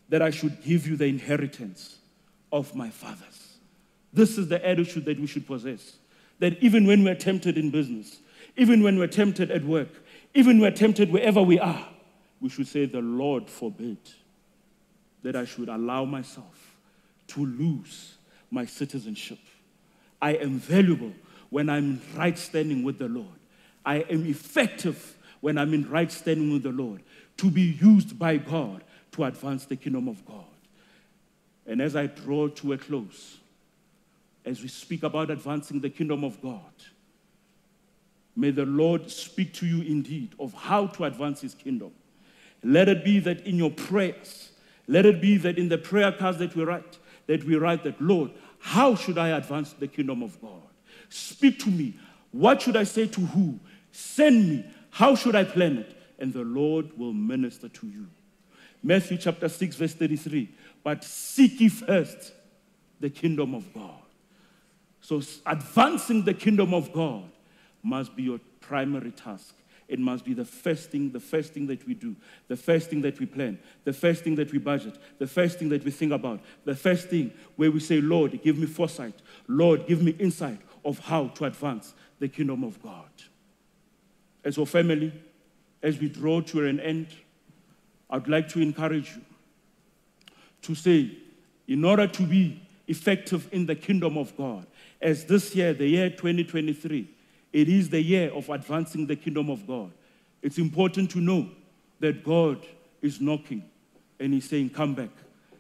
that 0.10 0.22
I 0.22 0.32
should 0.32 0.62
give 0.62 0.86
you 0.86 0.98
the 0.98 1.06
inheritance 1.06 2.00
of 2.52 2.76
my 2.76 2.90
fathers. 2.90 3.58
This 4.14 4.38
is 4.38 4.48
the 4.48 4.66
attitude 4.66 5.06
that 5.06 5.20
we 5.20 5.28
should 5.28 5.48
possess. 5.48 5.98
That 6.40 6.62
even 6.62 6.86
when 6.86 7.04
we're 7.04 7.16
tempted 7.16 7.58
in 7.58 7.72
business, 7.72 8.20
even 8.58 8.84
when 8.84 8.98
we're 8.98 9.08
tempted 9.08 9.52
at 9.52 9.64
work, 9.64 9.90
even 10.34 10.60
we're 10.60 10.72
tempted 10.72 11.12
wherever 11.12 11.42
we 11.42 11.60
are, 11.60 11.88
we 12.40 12.50
should 12.50 12.68
say, 12.68 12.86
The 12.86 13.02
Lord 13.02 13.50
forbid 13.50 13.98
that 15.24 15.36
I 15.36 15.46
should 15.46 15.70
allow 15.70 16.04
myself 16.06 16.76
to 17.28 17.46
lose 17.46 18.16
my 18.50 18.66
citizenship 18.66 19.38
I 20.22 20.34
am 20.34 20.60
valuable 20.60 21.14
when 21.50 21.70
I'm 21.70 22.02
right 22.16 22.38
standing 22.38 22.84
with 22.84 23.00
the 23.00 23.08
Lord. 23.08 23.28
I 23.86 23.98
am 23.98 24.26
effective 24.28 25.18
when 25.40 25.58
I'm 25.58 25.74
in 25.74 25.90
right 25.90 26.12
standing 26.12 26.54
with 26.54 26.64
the 26.64 26.72
Lord 26.72 27.02
to 27.38 27.50
be 27.50 27.78
used 27.82 28.20
by 28.20 28.38
God 28.38 28.84
to 29.14 29.24
advance 29.24 29.66
the 29.66 29.76
kingdom 29.76 30.08
of 30.08 30.24
God. 30.26 30.46
And 31.68 31.82
as 31.82 31.96
I 31.96 32.08
draw 32.08 32.48
to 32.48 32.74
a 32.74 32.78
close, 32.78 33.38
as 34.46 34.62
we 34.62 34.68
speak 34.68 35.04
about 35.04 35.30
advancing 35.30 35.80
the 35.80 35.90
kingdom 35.90 36.24
of 36.24 36.42
God, 36.42 36.60
may 38.36 38.52
the 38.52 38.66
Lord 38.66 39.10
speak 39.12 39.54
to 39.56 39.66
you 39.66 39.82
indeed 39.82 40.34
of 40.40 40.54
how 40.54 40.88
to 40.88 41.06
advance 41.06 41.42
his 41.42 41.54
kingdom. 41.54 41.92
Let 42.64 42.90
it 42.90 43.04
be 43.04 43.20
that 43.20 43.46
in 43.46 43.58
your 43.58 43.72
prayers, 43.72 44.52
let 44.88 45.06
it 45.06 45.22
be 45.22 45.38
that 45.38 45.58
in 45.58 45.70
the 45.70 45.78
prayer 45.78 46.12
cards 46.12 46.38
that 46.40 46.56
we 46.56 46.64
write, 46.64 46.98
that 47.28 47.44
we 47.44 47.56
write 47.56 47.84
that, 47.84 48.02
Lord, 48.02 48.32
how 48.60 48.96
should 48.96 49.18
I 49.18 49.30
advance 49.30 49.74
the 49.74 49.88
kingdom 49.88 50.22
of 50.22 50.40
God? 50.42 50.62
Speak 51.10 51.60
to 51.60 51.70
me. 51.70 51.96
What 52.32 52.62
should 52.62 52.78
I 52.78 52.84
say 52.84 53.08
to 53.08 53.22
who? 53.22 53.60
Send 53.92 54.50
me. 54.50 54.66
How 54.92 55.16
should 55.16 55.36
I 55.36 55.44
plan 55.44 55.78
it? 55.78 55.98
And 56.20 56.34
the 56.34 56.44
Lord 56.44 56.98
will 56.98 57.14
minister 57.14 57.68
to 57.70 57.88
you. 57.88 58.08
Matthew 58.84 59.18
chapter 59.18 59.50
6, 59.50 59.76
verse 59.76 59.94
33. 59.94 60.50
But 60.84 61.04
seek 61.04 61.60
ye 61.60 61.70
first 61.70 62.34
the 63.00 63.10
kingdom 63.10 63.54
of 63.54 63.74
God. 63.74 64.02
So, 65.02 65.22
advancing 65.46 66.24
the 66.24 66.34
kingdom 66.34 66.74
of 66.74 66.94
God 66.94 67.24
must 67.84 68.16
be 68.16 68.24
your 68.24 68.40
primary 68.60 69.12
task. 69.12 69.56
It 69.88 70.00
must 70.00 70.24
be 70.24 70.34
the 70.34 70.46
first 70.46 70.90
thing, 70.90 71.12
the 71.12 71.20
first 71.20 71.54
thing 71.54 71.68
that 71.68 71.86
we 71.86 71.94
do, 71.96 72.16
the 72.48 72.56
first 72.56 72.90
thing 72.90 73.02
that 73.02 73.20
we 73.20 73.26
plan, 73.26 73.60
the 73.84 73.92
first 73.92 74.24
thing 74.24 74.36
that 74.36 74.52
we 74.52 74.58
budget, 74.58 74.98
the 75.18 75.28
first 75.28 75.60
thing 75.60 75.68
that 75.70 75.84
we 75.84 75.92
think 75.92 76.14
about, 76.14 76.40
the 76.64 76.76
first 76.76 77.10
thing 77.10 77.34
where 77.58 77.70
we 77.70 77.82
say, 77.82 78.00
Lord, 78.00 78.42
give 78.42 78.58
me 78.58 78.68
foresight. 78.68 79.16
Lord, 79.48 79.88
give 79.88 80.02
me 80.02 80.12
insight 80.12 80.60
of 80.86 81.00
how 81.00 81.28
to 81.28 81.46
advance 81.46 81.94
the 82.20 82.30
kingdom 82.30 82.64
of 82.64 82.82
God. 82.82 83.10
As 84.46 84.58
a 84.58 84.66
family, 84.66 85.12
as 85.84 86.00
we 86.00 86.08
draw 86.08 86.40
to 86.42 86.66
an 86.66 86.80
end, 86.80 87.08
I'd 88.10 88.30
like 88.30 88.48
to 88.50 88.62
encourage 88.62 89.16
you 89.16 89.22
to 90.64 90.76
say, 90.76 91.12
in 91.68 91.84
order 91.84 92.08
to 92.08 92.24
be 92.24 92.62
effective 92.88 93.48
in 93.52 93.66
the 93.66 93.76
kingdom 93.76 94.18
of 94.18 94.36
God, 94.36 94.66
as 95.02 95.26
this 95.26 95.56
year, 95.56 95.74
the 95.74 95.88
year 95.88 96.10
2023, 96.10 97.08
it 97.54 97.70
is 97.70 97.90
the 97.90 98.02
year 98.02 98.32
of 98.32 98.50
advancing 98.50 99.08
the 99.08 99.16
kingdom 99.16 99.50
of 99.50 99.66
God. 99.66 99.92
It's 100.42 100.58
important 100.58 101.12
to 101.12 101.20
know 101.20 101.50
that 102.00 102.24
God 102.24 102.66
is 103.02 103.22
knocking 103.22 103.64
and 104.20 104.34
He's 104.34 104.50
saying, 104.50 104.70
Come 104.70 104.94
back. 104.94 105.10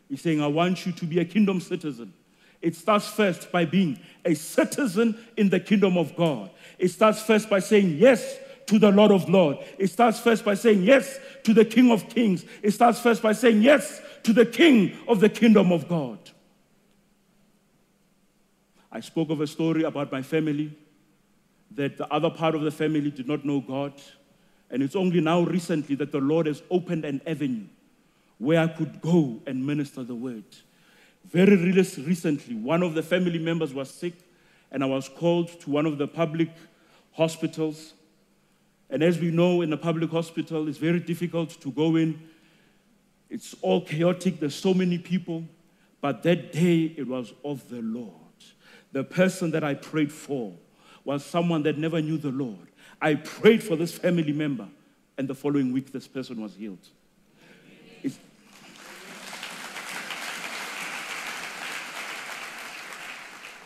He's 0.10 0.22
saying, 0.22 0.42
I 0.42 0.48
want 0.48 0.86
you 0.86 0.92
to 0.92 1.06
be 1.06 1.20
a 1.20 1.26
kingdom 1.26 1.60
citizen. 1.60 2.14
It 2.62 2.76
starts 2.76 3.08
first 3.08 3.52
by 3.52 3.66
being 3.66 4.00
a 4.24 4.36
citizen 4.36 5.18
in 5.36 5.50
the 5.50 5.60
kingdom 5.60 5.98
of 5.98 6.16
God. 6.16 6.52
It 6.78 6.90
starts 6.90 7.22
first 7.22 7.50
by 7.50 7.60
saying 7.60 7.98
yes 7.98 8.38
to 8.72 8.80
the 8.80 8.90
Lord 8.90 9.12
of 9.12 9.28
Lords. 9.28 9.60
It 9.78 9.88
starts 9.88 10.22
first 10.22 10.46
by 10.46 10.54
saying 10.54 10.84
yes 10.84 11.20
to 11.44 11.54
the 11.54 11.66
King 11.66 11.92
of 11.92 12.08
Kings. 12.08 12.46
It 12.64 12.72
starts 12.72 13.02
first 13.02 13.22
by 13.22 13.34
saying 13.34 13.62
yes 13.62 14.02
to 14.24 14.32
the 14.32 14.46
King 14.46 14.98
of 15.10 15.20
the 15.20 15.28
kingdom 15.28 15.74
of 15.74 15.90
God. 15.90 16.18
I 18.90 19.02
spoke 19.02 19.30
of 19.30 19.42
a 19.42 19.48
story 19.48 19.84
about 19.84 20.10
my 20.10 20.22
family 20.22 20.74
that 21.72 21.98
the 21.98 22.08
other 22.14 22.30
part 22.30 22.56
of 22.56 22.62
the 22.62 22.72
family 22.72 23.12
did 23.12 23.28
not 23.28 23.44
know 23.44 23.60
God. 23.60 23.92
And 24.70 24.82
it's 24.82 24.96
only 24.96 25.20
now 25.20 25.42
recently 25.42 25.96
that 25.96 26.14
the 26.14 26.22
Lord 26.22 26.46
has 26.46 26.64
opened 26.72 27.04
an 27.04 27.20
avenue 27.28 27.68
where 28.38 28.62
I 28.62 28.68
could 28.68 29.02
go 29.02 29.42
and 29.46 29.68
minister 29.68 30.02
the 30.04 30.16
word. 30.16 30.46
Very 31.26 31.58
recently, 31.58 32.56
one 32.56 32.84
of 32.84 32.94
the 32.94 33.04
family 33.04 33.38
members 33.38 33.74
was 33.74 33.92
sick, 33.92 34.14
and 34.72 34.82
I 34.82 34.88
was 34.88 35.10
called 35.10 35.60
to 35.60 35.70
one 35.70 35.86
of 35.86 35.98
the 35.98 36.08
public 36.08 36.52
hospitals. 37.12 37.96
And 38.92 39.02
as 39.02 39.18
we 39.18 39.32
know, 39.32 39.62
in 39.62 39.72
a 39.74 39.78
public 39.78 40.12
hospital, 40.12 40.68
it's 40.68 40.78
very 40.78 41.00
difficult 41.00 41.50
to 41.62 41.72
go 41.72 41.96
in. 41.96 42.22
It's 43.30 43.56
all 43.62 43.82
chaotic, 43.82 44.40
there's 44.40 44.54
so 44.54 44.74
many 44.74 44.98
people. 44.98 45.46
But 46.02 46.22
that 46.24 46.52
day, 46.52 46.94
it 46.98 47.08
was 47.08 47.34
of 47.46 47.68
the 47.70 47.82
Lord. 47.82 48.12
The 48.92 49.04
person 49.04 49.52
that 49.52 49.64
I 49.64 49.76
prayed 49.76 50.12
for 50.12 50.54
was 51.06 51.26
someone 51.26 51.64
that 51.64 51.78
never 51.78 52.02
knew 52.02 52.18
the 52.18 52.32
Lord. 52.32 52.68
I 53.02 53.16
prayed 53.16 53.64
for 53.64 53.76
this 53.76 53.94
family 53.98 54.34
member, 54.34 54.68
and 55.18 55.28
the 55.28 55.36
following 55.36 55.72
week, 55.72 55.92
this 55.92 56.08
person 56.08 56.42
was 56.42 56.54
healed. 56.56 56.86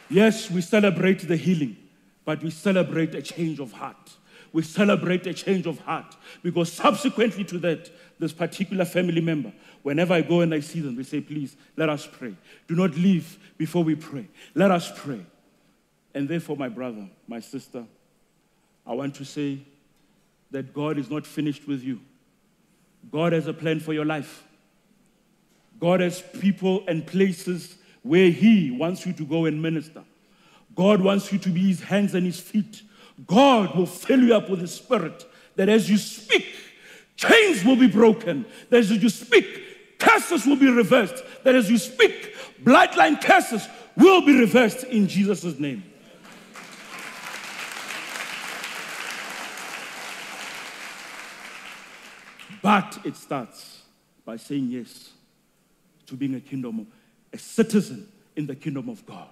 Yes, 0.07 0.51
we 0.51 0.61
celebrate 0.61 1.27
the 1.27 1.35
healing, 1.35 1.75
but 2.25 2.43
we 2.43 2.51
celebrate 2.51 3.15
a 3.15 3.23
change 3.23 3.59
of 3.59 3.71
heart. 3.71 4.15
We 4.55 4.61
celebrate 4.61 5.27
a 5.27 5.33
change 5.33 5.65
of 5.65 5.79
heart 5.79 6.15
because 6.41 6.71
subsequently 6.71 7.43
to 7.43 7.57
that, 7.57 7.91
this 8.19 8.31
particular 8.31 8.85
family 8.85 9.19
member, 9.19 9.51
whenever 9.83 10.13
I 10.13 10.21
go 10.21 10.39
and 10.39 10.53
I 10.53 10.61
see 10.61 10.79
them, 10.79 10.95
they 10.95 11.03
say, 11.03 11.19
Please, 11.19 11.57
let 11.75 11.89
us 11.89 12.07
pray. 12.09 12.33
Do 12.65 12.73
not 12.73 12.95
leave 12.95 13.37
before 13.57 13.83
we 13.83 13.95
pray. 13.95 14.29
Let 14.53 14.71
us 14.71 14.89
pray. 14.95 15.25
And 16.13 16.29
therefore, 16.29 16.55
my 16.55 16.69
brother, 16.69 17.09
my 17.27 17.41
sister, 17.41 17.83
I 18.87 18.93
want 18.93 19.15
to 19.15 19.25
say 19.25 19.59
that 20.51 20.73
God 20.73 20.97
is 20.97 21.09
not 21.09 21.27
finished 21.27 21.67
with 21.67 21.83
you. 21.83 21.99
God 23.11 23.33
has 23.33 23.47
a 23.47 23.53
plan 23.53 23.81
for 23.81 23.91
your 23.91 24.05
life. 24.05 24.45
God 25.81 25.99
has 25.99 26.21
people 26.39 26.85
and 26.87 27.05
places 27.05 27.75
where 28.03 28.29
He 28.31 28.71
wants 28.71 29.05
you 29.05 29.11
to 29.11 29.25
go 29.25 29.47
and 29.47 29.61
minister. 29.61 30.05
God 30.73 31.01
wants 31.01 31.33
you 31.33 31.39
to 31.39 31.49
be 31.49 31.67
His 31.67 31.81
hands 31.81 32.15
and 32.15 32.25
His 32.25 32.39
feet. 32.39 32.83
God 33.25 33.75
will 33.75 33.85
fill 33.85 34.21
you 34.21 34.35
up 34.35 34.49
with 34.49 34.59
His 34.59 34.73
Spirit 34.73 35.25
that 35.55 35.69
as 35.69 35.89
you 35.89 35.97
speak, 35.97 36.45
chains 37.15 37.63
will 37.63 37.77
be 37.77 37.87
broken. 37.87 38.45
That 38.69 38.79
as 38.79 38.91
you 38.91 39.09
speak, 39.09 39.97
curses 39.97 40.45
will 40.45 40.57
be 40.57 40.69
reversed. 40.69 41.23
That 41.43 41.55
as 41.55 41.69
you 41.69 41.77
speak, 41.77 42.35
bloodline 42.63 43.21
curses 43.21 43.67
will 43.95 44.25
be 44.25 44.37
reversed 44.37 44.83
in 44.83 45.07
Jesus' 45.07 45.57
name. 45.57 45.83
But 52.61 52.97
it 53.05 53.15
starts 53.15 53.83
by 54.25 54.37
saying 54.37 54.67
yes 54.71 55.11
to 56.07 56.15
being 56.15 56.35
a 56.35 56.39
kingdom, 56.39 56.87
a 57.31 57.37
citizen 57.37 58.07
in 58.35 58.47
the 58.47 58.55
kingdom 58.55 58.89
of 58.89 59.05
God. 59.05 59.29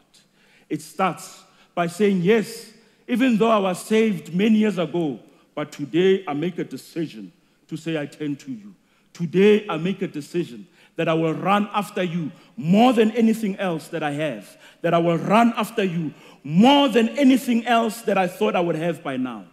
It 0.69 0.81
starts 0.81 1.43
by 1.73 1.87
saying 1.87 2.21
yes, 2.21 2.71
even 3.07 3.37
though 3.37 3.49
I 3.49 3.59
was 3.59 3.83
saved 3.83 4.33
many 4.33 4.59
years 4.59 4.77
ago, 4.77 5.19
but 5.55 5.71
today 5.71 6.23
I 6.27 6.33
make 6.33 6.57
a 6.57 6.63
decision 6.63 7.31
to 7.67 7.77
say 7.77 7.99
I 7.99 8.05
turn 8.05 8.35
to 8.37 8.51
you. 8.51 8.73
Today 9.13 9.65
I 9.69 9.77
make 9.77 10.01
a 10.01 10.07
decision 10.07 10.67
that 10.95 11.07
I 11.07 11.13
will 11.13 11.33
run 11.33 11.69
after 11.73 12.03
you 12.03 12.31
more 12.55 12.93
than 12.93 13.11
anything 13.11 13.57
else 13.57 13.87
that 13.89 14.03
I 14.03 14.11
have, 14.11 14.57
that 14.81 14.93
I 14.93 14.99
will 14.99 15.17
run 15.17 15.53
after 15.57 15.83
you 15.83 16.13
more 16.43 16.89
than 16.89 17.09
anything 17.09 17.65
else 17.65 18.01
that 18.01 18.17
I 18.17 18.27
thought 18.27 18.55
I 18.55 18.59
would 18.59 18.75
have 18.75 19.03
by 19.03 19.17
now. 19.17 19.45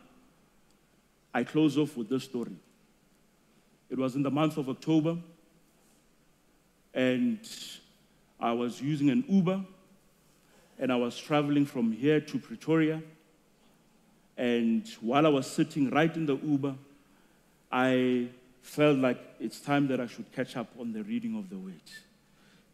I 1.33 1.45
close 1.45 1.79
off 1.79 1.97
with 1.97 2.09
this 2.09 2.25
story. 2.25 2.57
It 3.89 3.99
was 3.99 4.17
in 4.17 4.23
the 4.23 4.31
month 4.31 4.57
of 4.57 4.69
October, 4.69 5.17
and 6.93 7.39
I 8.39 8.53
was 8.53 8.81
using 8.81 9.11
an 9.11 9.25
Uber, 9.29 9.65
and 10.79 10.93
I 10.93 10.97
was 10.97 11.17
traveling 11.17 11.67
from 11.67 11.93
here 11.93 12.21
to 12.21 12.39
Pretoria. 12.39 13.03
And 14.41 14.89
while 15.03 15.27
I 15.27 15.29
was 15.29 15.47
sitting 15.47 15.91
right 15.91 16.17
in 16.17 16.25
the 16.25 16.35
Uber, 16.35 16.75
I 17.71 18.29
felt 18.63 18.97
like 18.97 19.19
it's 19.39 19.61
time 19.61 19.87
that 19.89 20.01
I 20.01 20.07
should 20.07 20.33
catch 20.33 20.57
up 20.57 20.69
on 20.81 20.95
the 20.95 21.03
reading 21.03 21.37
of 21.37 21.51
the 21.51 21.59
Word. 21.59 21.75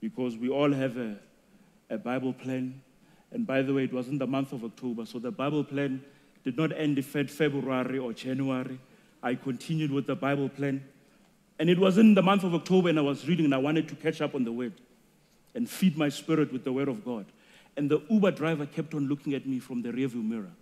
Because 0.01 0.37
we 0.37 0.49
all 0.49 0.73
have 0.73 0.97
a, 0.97 1.17
a 1.91 1.99
Bible 1.99 2.33
plan. 2.33 2.81
And 3.33 3.45
by 3.45 3.63
the 3.63 3.75
way, 3.75 3.83
it 3.83 3.93
was 3.93 4.07
in 4.07 4.17
the 4.17 4.29
month 4.29 4.53
of 4.53 4.63
October, 4.63 5.07
so 5.07 5.19
the 5.19 5.33
Bible 5.33 5.65
plan 5.65 6.05
did 6.45 6.57
not 6.57 6.71
end 6.71 6.99
in 6.99 7.27
February 7.27 7.99
or 7.99 8.13
January. 8.13 8.79
I 9.21 9.35
continued 9.35 9.91
with 9.91 10.07
the 10.07 10.15
Bible 10.15 10.49
plan. 10.49 10.85
And 11.59 11.69
it 11.69 11.81
was 11.81 11.99
in 11.99 12.15
the 12.15 12.23
month 12.23 12.45
of 12.45 12.55
October, 12.55 12.91
and 12.91 12.99
I 13.01 13.03
was 13.03 13.27
reading, 13.27 13.45
and 13.45 13.55
I 13.57 13.59
wanted 13.59 13.89
to 13.89 13.97
catch 13.97 14.21
up 14.21 14.37
on 14.37 14.45
the 14.45 14.53
word 14.53 14.75
and 15.57 15.69
feed 15.69 15.99
my 15.99 16.11
spirit 16.11 16.53
with 16.53 16.63
the 16.63 16.73
word 16.73 16.87
of 16.87 17.05
God. 17.05 17.27
And 17.77 17.91
the 17.91 18.01
Uber 18.09 18.31
driver 18.31 18.67
kept 18.67 18.95
on 18.95 19.09
looking 19.09 19.35
at 19.35 19.47
me 19.49 19.59
from 19.59 19.83
the 19.83 19.91
rearview 19.91 20.25
mirror. 20.25 20.53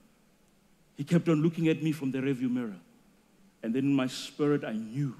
He 0.96 1.04
kept 1.04 1.28
on 1.28 1.42
looking 1.42 1.68
at 1.68 1.82
me 1.82 1.92
from 1.92 2.10
the 2.10 2.18
rearview 2.18 2.50
mirror. 2.50 2.76
And 3.62 3.74
then 3.74 3.84
in 3.84 3.94
my 3.94 4.06
spirit, 4.06 4.64
I 4.64 4.72
knew 4.72 5.14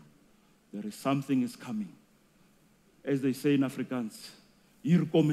there 0.72 0.87
is 0.87 0.94
something 0.94 1.42
is 1.42 1.56
coming. 1.56 1.92
As 3.04 3.20
they 3.20 3.32
say 3.32 3.54
in 3.54 3.60
Afrikaans, 3.60 4.30
hier 4.82 5.04
kom 5.06 5.30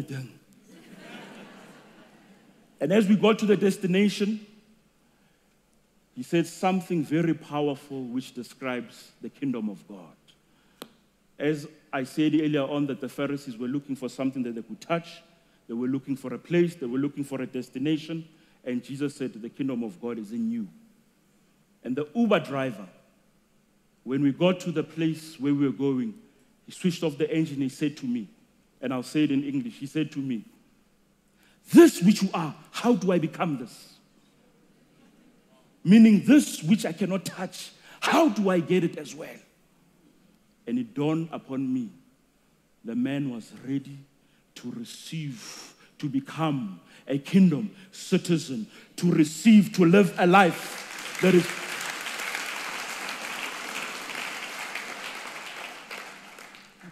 and 2.82 2.92
as 2.92 3.08
we 3.08 3.16
got 3.16 3.38
to 3.40 3.46
the 3.46 3.56
destination, 3.56 4.46
he 6.16 6.24
said 6.24 6.48
something 6.48 7.04
very 7.04 7.36
powerful 7.36 8.04
which 8.04 8.34
describes 8.34 9.12
the 9.22 9.30
kingdom 9.30 9.70
of 9.70 9.88
God. 9.88 10.16
As 11.38 11.68
I 11.94 12.04
said 12.04 12.34
earlier 12.34 12.64
on, 12.64 12.88
that 12.88 13.00
the 13.00 13.08
Pharisees 13.08 13.56
were 13.56 13.68
looking 13.68 13.96
for 13.96 14.10
something 14.10 14.42
that 14.44 14.56
they 14.56 14.64
could 14.64 14.82
touch, 14.82 15.22
they 15.68 15.76
were 15.76 15.88
looking 15.88 16.16
for 16.16 16.34
a 16.34 16.40
place, 16.40 16.74
they 16.74 16.88
were 16.88 16.98
looking 16.98 17.24
for 17.24 17.42
a 17.42 17.46
destination, 17.46 18.28
and 18.64 18.84
Jesus 18.84 19.16
said, 19.16 19.34
The 19.34 19.50
kingdom 19.50 19.84
of 19.84 20.00
God 20.02 20.18
is 20.18 20.32
in 20.32 20.52
you. 20.52 20.68
And 21.84 21.96
the 21.96 22.08
Uber 22.14 22.40
driver, 22.42 22.88
when 24.04 24.22
we 24.22 24.32
got 24.32 24.60
to 24.62 24.72
the 24.72 24.84
place 24.84 25.40
where 25.40 25.54
we 25.54 25.66
were 25.66 25.74
going, 25.74 26.14
he 26.66 26.72
switched 26.72 27.04
off 27.04 27.18
the 27.18 27.30
engine. 27.30 27.62
He 27.62 27.70
said 27.70 27.98
to 27.98 28.06
me, 28.06 28.28
and 28.82 28.94
I'll 28.94 29.04
say 29.04 29.24
it 29.24 29.32
in 29.32 29.44
English, 29.44 29.76
he 29.76 29.86
said 29.86 30.12
to 30.14 30.20
me, 30.20 30.44
This 31.72 32.02
which 32.02 32.22
you 32.22 32.30
are, 32.34 32.56
how 32.72 32.96
do 32.96 33.12
I 33.12 33.20
become 33.20 33.58
this? 33.58 33.94
Meaning, 35.84 36.24
this 36.26 36.62
which 36.62 36.86
I 36.86 36.92
cannot 36.92 37.26
touch, 37.26 37.72
how 38.00 38.30
do 38.30 38.50
I 38.50 38.60
get 38.60 38.84
it 38.84 38.98
as 38.98 39.16
well? 39.16 39.30
And 40.68 40.78
it 40.78 40.94
dawned 40.94 41.30
upon 41.32 41.74
me 41.74 41.90
the 42.84 42.96
man 42.96 43.32
was 43.32 43.52
ready 43.66 43.98
to 44.56 44.72
receive, 44.72 45.74
to 46.00 46.10
become 46.10 46.80
a 47.08 47.18
kingdom 47.18 47.72
citizen, 47.92 48.68
to 48.98 49.12
receive, 49.12 49.74
to 49.74 49.86
live 49.86 50.14
a 50.18 50.28
life 50.28 51.20
that 51.22 51.34
is. 51.34 51.48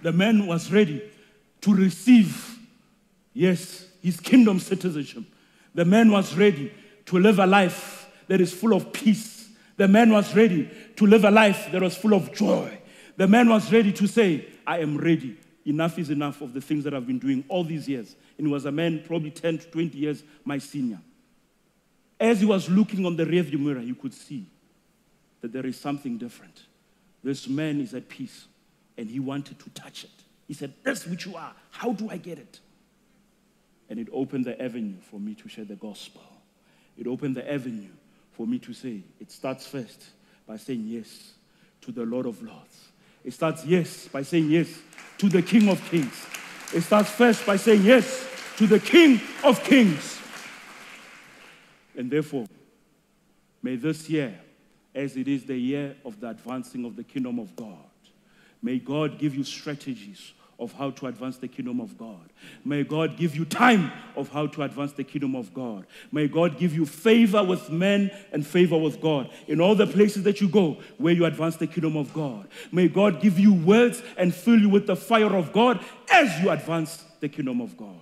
The 0.02 0.12
man 0.14 0.48
was 0.48 0.72
ready 0.72 1.04
to 1.62 1.74
receive, 1.74 2.58
yes, 3.34 3.86
his 4.02 4.20
kingdom 4.20 4.60
citizenship. 4.60 5.24
The 5.76 5.86
man 5.86 6.12
was 6.12 6.36
ready 6.36 6.72
to 7.06 7.20
live 7.20 7.40
a 7.40 7.46
life 7.46 8.08
that 8.28 8.40
is 8.40 8.54
full 8.54 8.74
of 8.74 8.94
peace. 8.94 9.50
The 9.78 9.88
man 9.88 10.12
was 10.12 10.36
ready 10.36 10.70
to 10.96 11.06
live 11.06 11.26
a 11.26 11.32
life 11.32 11.70
that 11.72 11.82
was 11.82 11.96
full 11.96 12.14
of 12.14 12.34
joy. 12.34 12.80
The 13.18 13.28
man 13.28 13.50
was 13.50 13.72
ready 13.72 13.92
to 13.94 14.08
say, 14.08 14.46
I 14.66 14.80
am 14.80 14.98
ready. 14.98 15.38
Enough 15.66 16.00
is 16.00 16.10
enough 16.10 16.42
of 16.42 16.54
the 16.54 16.62
things 16.62 16.84
that 16.86 16.94
I've 16.94 17.06
been 17.06 17.20
doing 17.20 17.44
all 17.48 17.64
these 17.64 17.88
years. 17.88 18.16
And 18.38 18.48
he 18.48 18.54
was 18.54 18.66
a 18.66 18.72
man, 18.72 19.04
probably 19.06 19.32
10 19.32 19.60
to 19.60 19.68
20 19.68 19.98
years 19.98 20.24
my 20.46 20.58
senior. 20.58 21.00
As 22.20 22.40
he 22.40 22.46
was 22.46 22.70
looking 22.70 23.06
on 23.06 23.16
the 23.16 23.26
rearview 23.26 23.60
mirror, 23.60 23.82
you 23.82 23.96
could 23.96 24.14
see 24.14 24.46
that 25.42 25.54
there 25.54 25.66
is 25.66 25.80
something 25.80 26.18
different. 26.18 26.64
This 27.24 27.48
man 27.48 27.80
is 27.82 27.94
at 27.94 28.10
peace, 28.10 28.46
and 28.98 29.10
he 29.10 29.20
wanted 29.20 29.60
to 29.60 29.70
touch 29.72 30.04
it. 30.04 30.10
He 30.48 30.54
said, 30.54 30.74
That's 30.84 31.06
which 31.06 31.26
you 31.26 31.36
are. 31.36 31.54
How 31.72 31.94
do 31.94 32.10
I 32.10 32.18
get 32.18 32.40
it? 32.40 32.60
And 33.90 34.00
it 34.00 34.08
opened 34.12 34.46
the 34.46 34.62
avenue 34.62 35.00
for 35.02 35.20
me 35.20 35.36
to 35.36 35.50
share 35.50 35.66
the 35.66 35.76
gospel. 35.76 36.24
It 36.98 37.08
opened 37.08 37.36
the 37.36 37.52
avenue 37.52 37.90
for 38.32 38.46
me 38.46 38.60
to 38.60 38.74
say, 38.74 39.04
It 39.20 39.32
starts 39.32 39.68
first 39.68 40.04
by 40.48 40.58
saying 40.58 40.86
yes 40.88 41.34
to 41.82 41.92
the 41.92 42.04
Lord 42.04 42.26
of 42.26 42.42
Lords. 42.42 42.89
It 43.24 43.34
starts 43.34 43.66
yes 43.66 44.08
by 44.08 44.22
saying 44.24 44.50
yes 44.50 44.70
to 45.18 45.30
the 45.30 45.42
King 45.42 45.70
of 45.70 45.84
Kings. 45.90 46.26
It 46.74 46.82
starts 46.82 47.10
first 47.10 47.46
by 47.46 47.58
saying 47.58 47.84
yes 47.84 48.28
to 48.58 48.68
the 48.68 48.80
King 48.80 49.20
of 49.44 49.64
Kings. 49.64 50.20
And 51.98 52.10
therefore, 52.10 52.46
may 53.62 53.76
this 53.76 54.10
year, 54.10 54.40
as 54.96 55.18
it 55.18 55.28
is 55.28 55.46
the 55.46 55.58
year 55.58 55.96
of 56.06 56.20
the 56.20 56.30
advancing 56.30 56.86
of 56.86 56.96
the 56.96 57.04
kingdom 57.04 57.40
of 57.40 57.56
God, 57.56 57.78
may 58.62 58.80
God 58.80 59.18
give 59.20 59.36
you 59.36 59.44
strategies 59.44 60.34
of 60.60 60.74
how 60.74 60.92
to 60.92 61.08
advance 61.08 61.38
the 61.38 61.48
kingdom 61.48 61.80
of 61.80 61.98
God. 61.98 62.30
May 62.66 62.84
God 62.84 63.16
give 63.16 63.36
you 63.36 63.46
time 63.46 63.92
of 64.16 64.30
how 64.30 64.46
to 64.48 64.64
advance 64.64 64.92
the 64.92 65.06
kingdom 65.06 65.36
of 65.36 65.54
God. 65.54 65.88
May 66.12 66.28
God 66.28 66.58
give 66.58 66.76
you 66.76 66.86
favor 66.86 67.44
with 67.44 67.70
men 67.70 68.12
and 68.34 68.46
favor 68.46 68.78
with 68.78 69.00
God 69.00 69.30
in 69.48 69.62
all 69.62 69.74
the 69.74 69.88
places 69.88 70.24
that 70.24 70.42
you 70.42 70.50
go 70.50 70.78
where 70.98 71.14
you 71.14 71.26
advance 71.26 71.56
the 71.56 71.68
kingdom 71.68 71.96
of 71.96 72.14
God. 72.14 72.48
May 72.72 72.90
God 72.90 73.22
give 73.22 73.40
you 73.40 73.54
words 73.54 74.04
and 74.18 74.36
fill 74.36 74.60
you 74.60 74.70
with 74.70 74.86
the 74.86 74.98
fire 74.98 75.34
of 75.36 75.54
God 75.54 75.84
as 76.12 76.40
you 76.42 76.50
advance 76.50 77.06
the 77.22 77.30
kingdom 77.30 77.62
of 77.62 77.78
God. 77.78 77.96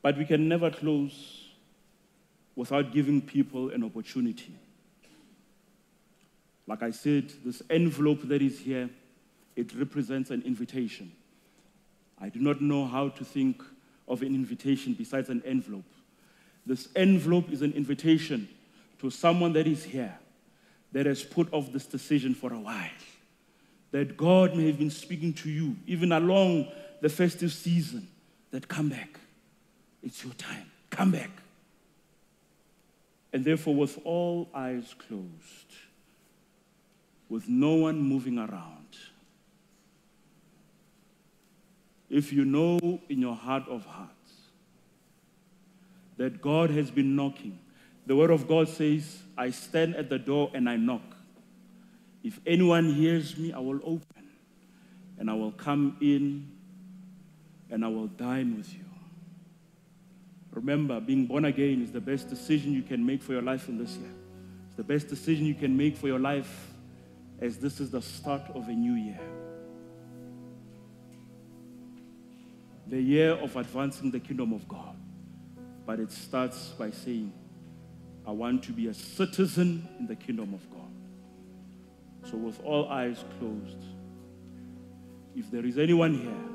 But 0.00 0.16
we 0.16 0.24
can 0.24 0.48
never 0.48 0.70
close 0.70 1.44
without 2.56 2.92
giving 2.92 3.20
people 3.20 3.70
an 3.70 3.84
opportunity. 3.84 4.54
Like 6.66 6.82
I 6.82 6.90
said, 6.90 7.30
this 7.44 7.62
envelope 7.68 8.22
that 8.28 8.40
is 8.40 8.58
here, 8.60 8.88
it 9.56 9.74
represents 9.74 10.30
an 10.30 10.42
invitation. 10.42 11.12
I 12.24 12.30
do 12.30 12.40
not 12.40 12.62
know 12.62 12.86
how 12.86 13.10
to 13.10 13.22
think 13.22 13.62
of 14.08 14.22
an 14.22 14.28
invitation 14.28 14.94
besides 14.94 15.28
an 15.28 15.42
envelope. 15.44 15.84
This 16.64 16.88
envelope 16.96 17.52
is 17.52 17.60
an 17.60 17.74
invitation 17.74 18.48
to 19.00 19.10
someone 19.10 19.52
that 19.52 19.66
is 19.66 19.84
here 19.84 20.14
that 20.92 21.04
has 21.04 21.22
put 21.22 21.52
off 21.52 21.70
this 21.70 21.84
decision 21.84 22.34
for 22.34 22.50
a 22.54 22.58
while. 22.58 22.88
That 23.90 24.16
God 24.16 24.56
may 24.56 24.68
have 24.68 24.78
been 24.78 24.88
speaking 24.88 25.34
to 25.34 25.50
you, 25.50 25.76
even 25.86 26.12
along 26.12 26.68
the 27.02 27.10
festive 27.10 27.52
season, 27.52 28.08
that 28.52 28.68
come 28.68 28.88
back. 28.88 29.20
It's 30.02 30.24
your 30.24 30.32
time. 30.32 30.70
Come 30.88 31.10
back. 31.10 31.30
And 33.34 33.44
therefore, 33.44 33.74
with 33.74 33.98
all 34.02 34.48
eyes 34.54 34.94
closed, 34.96 35.74
with 37.28 37.50
no 37.50 37.74
one 37.74 38.00
moving 38.00 38.38
around, 38.38 38.83
if 42.10 42.32
you 42.32 42.44
know 42.44 42.78
in 43.08 43.20
your 43.20 43.34
heart 43.34 43.64
of 43.68 43.84
hearts 43.86 44.10
that 46.16 46.40
God 46.40 46.70
has 46.70 46.90
been 46.90 47.16
knocking, 47.16 47.58
the 48.06 48.14
Word 48.14 48.30
of 48.30 48.46
God 48.46 48.68
says, 48.68 49.22
I 49.36 49.50
stand 49.50 49.96
at 49.96 50.08
the 50.10 50.18
door 50.18 50.50
and 50.54 50.68
I 50.68 50.76
knock. 50.76 51.02
If 52.22 52.40
anyone 52.46 52.92
hears 52.92 53.36
me, 53.36 53.52
I 53.52 53.58
will 53.58 53.80
open 53.82 54.28
and 55.18 55.30
I 55.30 55.34
will 55.34 55.52
come 55.52 55.96
in 56.00 56.50
and 57.70 57.84
I 57.84 57.88
will 57.88 58.06
dine 58.06 58.56
with 58.56 58.72
you. 58.72 58.84
Remember, 60.52 61.00
being 61.00 61.26
born 61.26 61.46
again 61.46 61.82
is 61.82 61.90
the 61.90 62.00
best 62.00 62.28
decision 62.28 62.72
you 62.72 62.82
can 62.82 63.04
make 63.04 63.22
for 63.22 63.32
your 63.32 63.42
life 63.42 63.68
in 63.68 63.76
this 63.76 63.96
year. 63.96 64.12
It's 64.68 64.76
the 64.76 64.84
best 64.84 65.08
decision 65.08 65.46
you 65.46 65.54
can 65.54 65.76
make 65.76 65.96
for 65.96 66.06
your 66.06 66.20
life 66.20 66.72
as 67.40 67.58
this 67.58 67.80
is 67.80 67.90
the 67.90 68.00
start 68.00 68.42
of 68.54 68.68
a 68.68 68.72
new 68.72 68.94
year. 68.94 69.18
The 72.88 73.00
year 73.00 73.32
of 73.32 73.56
advancing 73.56 74.10
the 74.10 74.20
kingdom 74.20 74.52
of 74.52 74.68
God. 74.68 74.96
But 75.86 76.00
it 76.00 76.12
starts 76.12 76.68
by 76.78 76.90
saying, 76.90 77.32
I 78.26 78.30
want 78.30 78.62
to 78.64 78.72
be 78.72 78.88
a 78.88 78.94
citizen 78.94 79.86
in 79.98 80.06
the 80.06 80.16
kingdom 80.16 80.54
of 80.54 80.70
God. 80.70 80.80
So, 82.30 82.38
with 82.38 82.58
all 82.64 82.88
eyes 82.88 83.22
closed, 83.38 83.84
if 85.36 85.50
there 85.50 85.64
is 85.64 85.78
anyone 85.78 86.14
here 86.14 86.54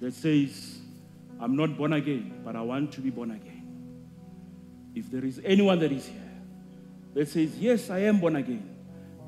that 0.00 0.14
says, 0.14 0.78
I'm 1.38 1.54
not 1.54 1.76
born 1.76 1.92
again, 1.92 2.40
but 2.44 2.56
I 2.56 2.62
want 2.62 2.92
to 2.92 3.00
be 3.00 3.10
born 3.10 3.30
again. 3.30 3.62
If 4.94 5.10
there 5.10 5.24
is 5.24 5.40
anyone 5.44 5.78
that 5.78 5.92
is 5.92 6.06
here 6.06 6.32
that 7.14 7.28
says, 7.28 7.56
Yes, 7.56 7.88
I 7.88 8.00
am 8.00 8.18
born 8.18 8.36
again, 8.36 8.68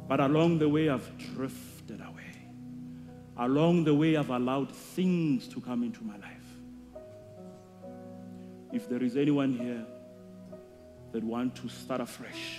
but 0.08 0.20
along 0.20 0.58
the 0.58 0.68
way 0.68 0.88
I've 0.88 1.10
drifted. 1.34 1.73
Along 3.36 3.82
the 3.84 3.94
way 3.94 4.16
I've 4.16 4.30
allowed 4.30 4.70
things 4.70 5.48
to 5.48 5.60
come 5.60 5.82
into 5.82 6.04
my 6.04 6.16
life. 6.18 6.34
If 8.72 8.88
there 8.88 9.02
is 9.02 9.16
anyone 9.16 9.52
here 9.52 9.84
that 11.12 11.22
want 11.22 11.56
to 11.56 11.68
start 11.68 12.00
afresh, 12.00 12.58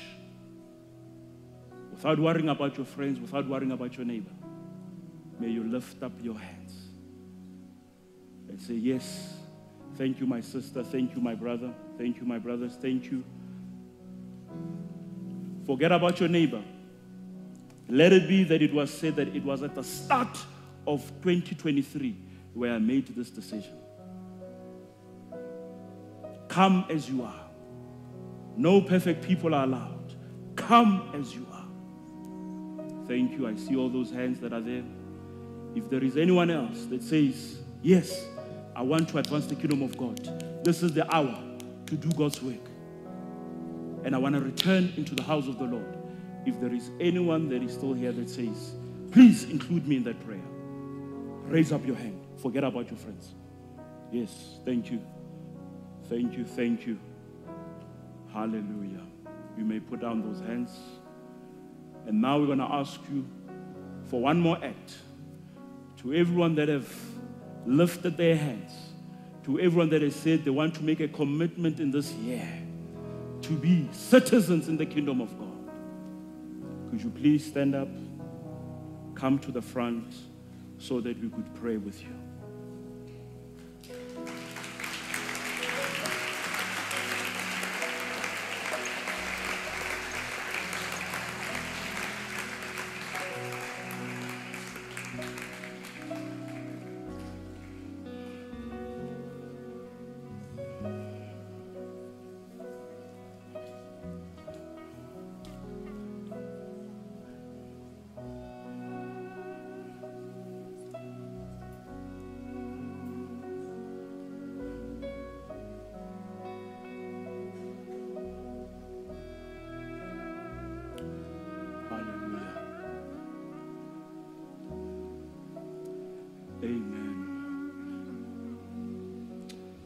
without 1.92 2.20
worrying 2.20 2.50
about 2.50 2.78
your 2.78 2.86
friends, 2.86 3.20
without 3.20 3.48
worrying 3.48 3.72
about 3.72 3.96
your 3.98 4.06
neighbor, 4.06 4.32
may 5.40 5.50
you 5.50 5.64
lift 5.64 6.04
up 6.04 6.12
your 6.22 6.38
hands 6.38 6.74
and 8.50 8.62
say, 8.62 8.74
Yes, 8.74 9.34
thank 9.98 10.20
you, 10.20 10.26
my 10.26 10.42
sister. 10.42 10.84
Thank 10.84 11.16
you, 11.16 11.22
my 11.22 11.36
brother. 11.36 11.74
Thank 11.98 12.18
you, 12.18 12.26
my 12.26 12.38
brothers. 12.38 12.78
Thank 12.82 13.12
you. 13.12 13.24
Forget 15.66 15.92
about 15.92 16.20
your 16.20 16.30
neighbor. 16.30 16.64
Let 17.88 18.14
it 18.14 18.28
be 18.28 18.44
that 18.46 18.62
it 18.62 18.74
was 18.74 18.92
said 18.92 19.16
that 19.16 19.30
it 19.30 19.44
was 19.44 19.64
at 19.64 19.76
the 19.76 19.84
start 19.84 20.38
of 20.88 21.02
2023 21.22 22.16
where 22.54 22.74
I 22.74 22.80
made 22.80 23.08
this 23.08 23.30
decision. 23.30 23.78
Come 26.48 26.86
as 26.90 27.10
you 27.10 27.24
are. 27.24 27.46
No 28.56 28.82
perfect 28.82 29.26
people 29.26 29.54
are 29.54 29.66
allowed. 29.66 30.14
Come 30.56 31.12
as 31.14 31.36
you 31.36 31.46
are. 31.52 31.66
Thank 33.08 33.34
you. 33.34 33.48
I 33.48 33.56
see 33.56 33.76
all 33.76 33.90
those 33.90 34.10
hands 34.12 34.40
that 34.40 34.54
are 34.54 34.62
there. 34.62 34.84
If 35.76 35.90
there 35.90 36.04
is 36.04 36.16
anyone 36.18 36.50
else 36.50 36.86
that 36.86 37.04
says, 37.04 37.60
Yes, 37.82 38.26
I 38.76 38.82
want 38.82 39.10
to 39.10 39.20
advance 39.20 39.46
the 39.46 39.56
kingdom 39.56 39.84
of 39.84 39.98
God, 39.98 40.64
this 40.64 40.82
is 40.82 40.94
the 40.94 41.14
hour 41.14 41.38
to 41.86 41.96
do 41.96 42.10
God's 42.18 42.42
work. 42.42 42.66
And 44.04 44.16
I 44.16 44.18
want 44.18 44.36
to 44.36 44.42
return 44.42 44.92
into 44.98 45.14
the 45.14 45.24
house 45.24 45.48
of 45.48 45.60
the 45.60 45.66
Lord. 45.66 45.98
If 46.46 46.60
there 46.62 46.74
is 46.74 46.90
anyone 47.00 47.50
that 47.50 47.62
is 47.62 47.74
still 47.74 47.94
here 47.94 48.12
that 48.12 48.30
says, 48.30 48.76
Please 49.12 49.44
include 49.46 49.88
me 49.88 49.98
in 49.98 50.04
that 50.04 50.20
prayer, 50.26 50.42
raise 51.48 51.72
up 51.72 51.86
your 51.86 51.96
hand. 51.96 52.20
Forget 52.38 52.64
about 52.64 52.90
your 52.90 52.98
friends. 52.98 53.34
Yes, 54.12 54.60
thank 54.66 54.92
you. 54.92 55.02
Thank 56.10 56.38
you, 56.38 56.46
thank 56.46 56.86
you. 56.86 57.00
Hallelujah. 58.34 59.02
You 59.58 59.64
may 59.64 59.80
put 59.80 60.02
down 60.02 60.22
those 60.22 60.40
hands. 60.42 60.72
And 62.06 62.22
now 62.22 62.40
we're 62.40 62.48
going 62.48 62.60
to 62.60 62.66
ask 62.70 63.00
you 63.12 63.26
for 64.10 64.22
one 64.22 64.40
more 64.40 64.58
act. 64.64 64.98
To 65.98 66.14
everyone 66.14 66.56
that 66.56 66.68
have 66.68 66.94
lifted 67.66 68.18
their 68.18 68.36
hands, 68.36 68.72
to 69.46 69.60
everyone 69.60 69.90
that 69.90 70.02
has 70.02 70.16
said 70.16 70.46
they 70.46 70.52
want 70.52 70.76
to 70.76 70.84
make 70.84 71.00
a 71.00 71.08
commitment 71.08 71.80
in 71.80 71.92
this 71.92 72.12
year 72.14 72.48
to 73.42 73.54
be 73.54 73.88
citizens 73.92 74.68
in 74.68 74.78
the 74.78 74.86
kingdom 74.86 75.22
of 75.22 75.38
God. 75.40 76.90
Could 76.90 77.04
you 77.04 77.10
please 77.10 77.46
stand 77.46 77.76
up, 77.76 77.88
come 79.16 79.40
to 79.40 79.52
the 79.52 79.62
front 79.62 80.14
so 80.80 81.02
that 81.02 81.22
we 81.22 81.30
could 81.30 81.54
pray 81.56 81.78
with 81.78 82.02
you? 82.02 82.25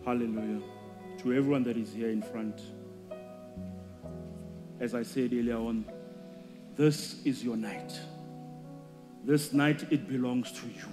Hallelujah. 0.10 0.64
To 1.20 1.34
everyone 1.34 1.62
that 1.66 1.78
is 1.78 1.93
here 1.93 2.10
in 2.10 2.24
front, 2.24 2.60
as 4.80 4.95
I 4.95 5.03
said 5.03 5.32
earlier 5.34 5.57
on, 5.57 5.86
this 6.76 7.24
is 7.26 7.43
your 7.43 7.55
night. 7.55 7.93
This 9.24 9.53
night, 9.53 9.86
it 9.91 10.10
belongs 10.10 10.51
to 10.53 10.66
you. 10.66 10.88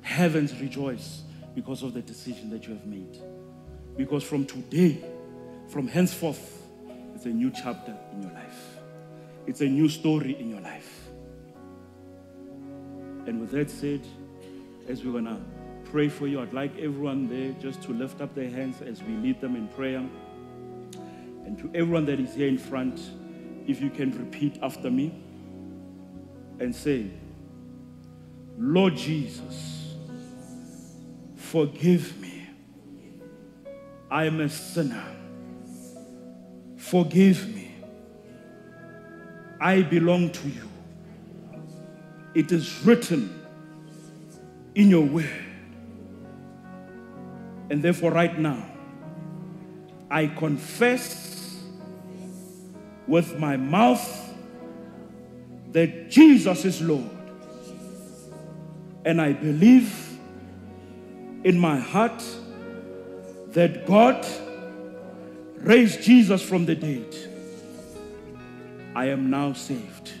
Heavens 0.00 0.58
rejoice 0.58 1.24
because 1.54 1.82
of 1.82 1.92
the 1.92 2.00
decision 2.00 2.48
that 2.48 2.66
you 2.66 2.72
have 2.72 2.86
made. 2.86 3.18
Because 3.98 4.24
from 4.24 4.46
today, 4.46 5.04
from 5.68 5.86
henceforth, 5.86 6.62
it's 7.14 7.26
a 7.26 7.28
new 7.28 7.50
chapter 7.50 7.94
in 8.14 8.22
your 8.22 8.32
life. 8.32 8.78
It's 9.46 9.60
a 9.60 9.66
new 9.66 9.90
story 9.90 10.40
in 10.40 10.48
your 10.48 10.62
life. 10.62 11.10
And 13.26 13.42
with 13.42 13.50
that 13.50 13.68
said, 13.68 14.06
as 14.90 15.04
we're 15.04 15.12
going 15.12 15.24
to 15.24 15.38
pray 15.90 16.08
for 16.08 16.26
you, 16.26 16.40
I'd 16.40 16.52
like 16.52 16.76
everyone 16.76 17.28
there 17.28 17.52
just 17.60 17.80
to 17.82 17.92
lift 17.92 18.20
up 18.20 18.34
their 18.34 18.50
hands 18.50 18.82
as 18.82 19.02
we 19.02 19.14
lead 19.14 19.40
them 19.40 19.54
in 19.54 19.68
prayer. 19.68 19.98
And 21.44 21.56
to 21.58 21.70
everyone 21.74 22.06
that 22.06 22.18
is 22.18 22.34
here 22.34 22.48
in 22.48 22.58
front, 22.58 23.00
if 23.68 23.80
you 23.80 23.88
can 23.88 24.10
repeat 24.18 24.58
after 24.62 24.90
me 24.90 25.14
and 26.58 26.74
say, 26.74 27.10
Lord 28.58 28.96
Jesus, 28.96 29.94
forgive 31.36 32.20
me. 32.20 32.48
I 34.10 34.24
am 34.24 34.40
a 34.40 34.48
sinner. 34.48 35.04
Forgive 36.76 37.54
me. 37.54 37.74
I 39.60 39.82
belong 39.82 40.30
to 40.30 40.48
you. 40.48 40.68
It 42.34 42.50
is 42.50 42.84
written 42.84 43.39
in 44.80 44.88
your 44.88 45.04
word. 45.04 45.28
And 47.68 47.82
therefore, 47.82 48.12
right 48.12 48.36
now, 48.38 48.64
I 50.10 50.26
confess 50.26 51.62
with 53.06 53.38
my 53.38 53.58
mouth 53.58 54.34
that 55.72 56.08
Jesus 56.08 56.64
is 56.64 56.80
Lord. 56.80 57.10
And 59.04 59.20
I 59.20 59.34
believe 59.34 60.18
in 61.44 61.58
my 61.58 61.78
heart 61.78 62.24
that 63.48 63.86
God 63.86 64.26
raised 65.56 66.02
Jesus 66.02 66.40
from 66.40 66.64
the 66.64 66.74
dead. 66.74 67.14
I 68.94 69.06
am 69.06 69.28
now 69.28 69.52
saved. 69.52 70.12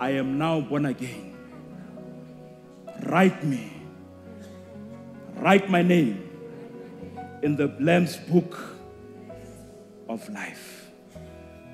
I 0.00 0.12
am 0.12 0.38
now 0.38 0.62
born 0.62 0.86
again. 0.86 1.33
Write 3.04 3.44
me. 3.44 3.72
Write 5.36 5.68
my 5.68 5.82
name 5.82 6.30
in 7.42 7.56
the 7.56 7.74
Lamb's 7.78 8.16
book 8.16 8.58
of 10.08 10.26
life. 10.30 10.90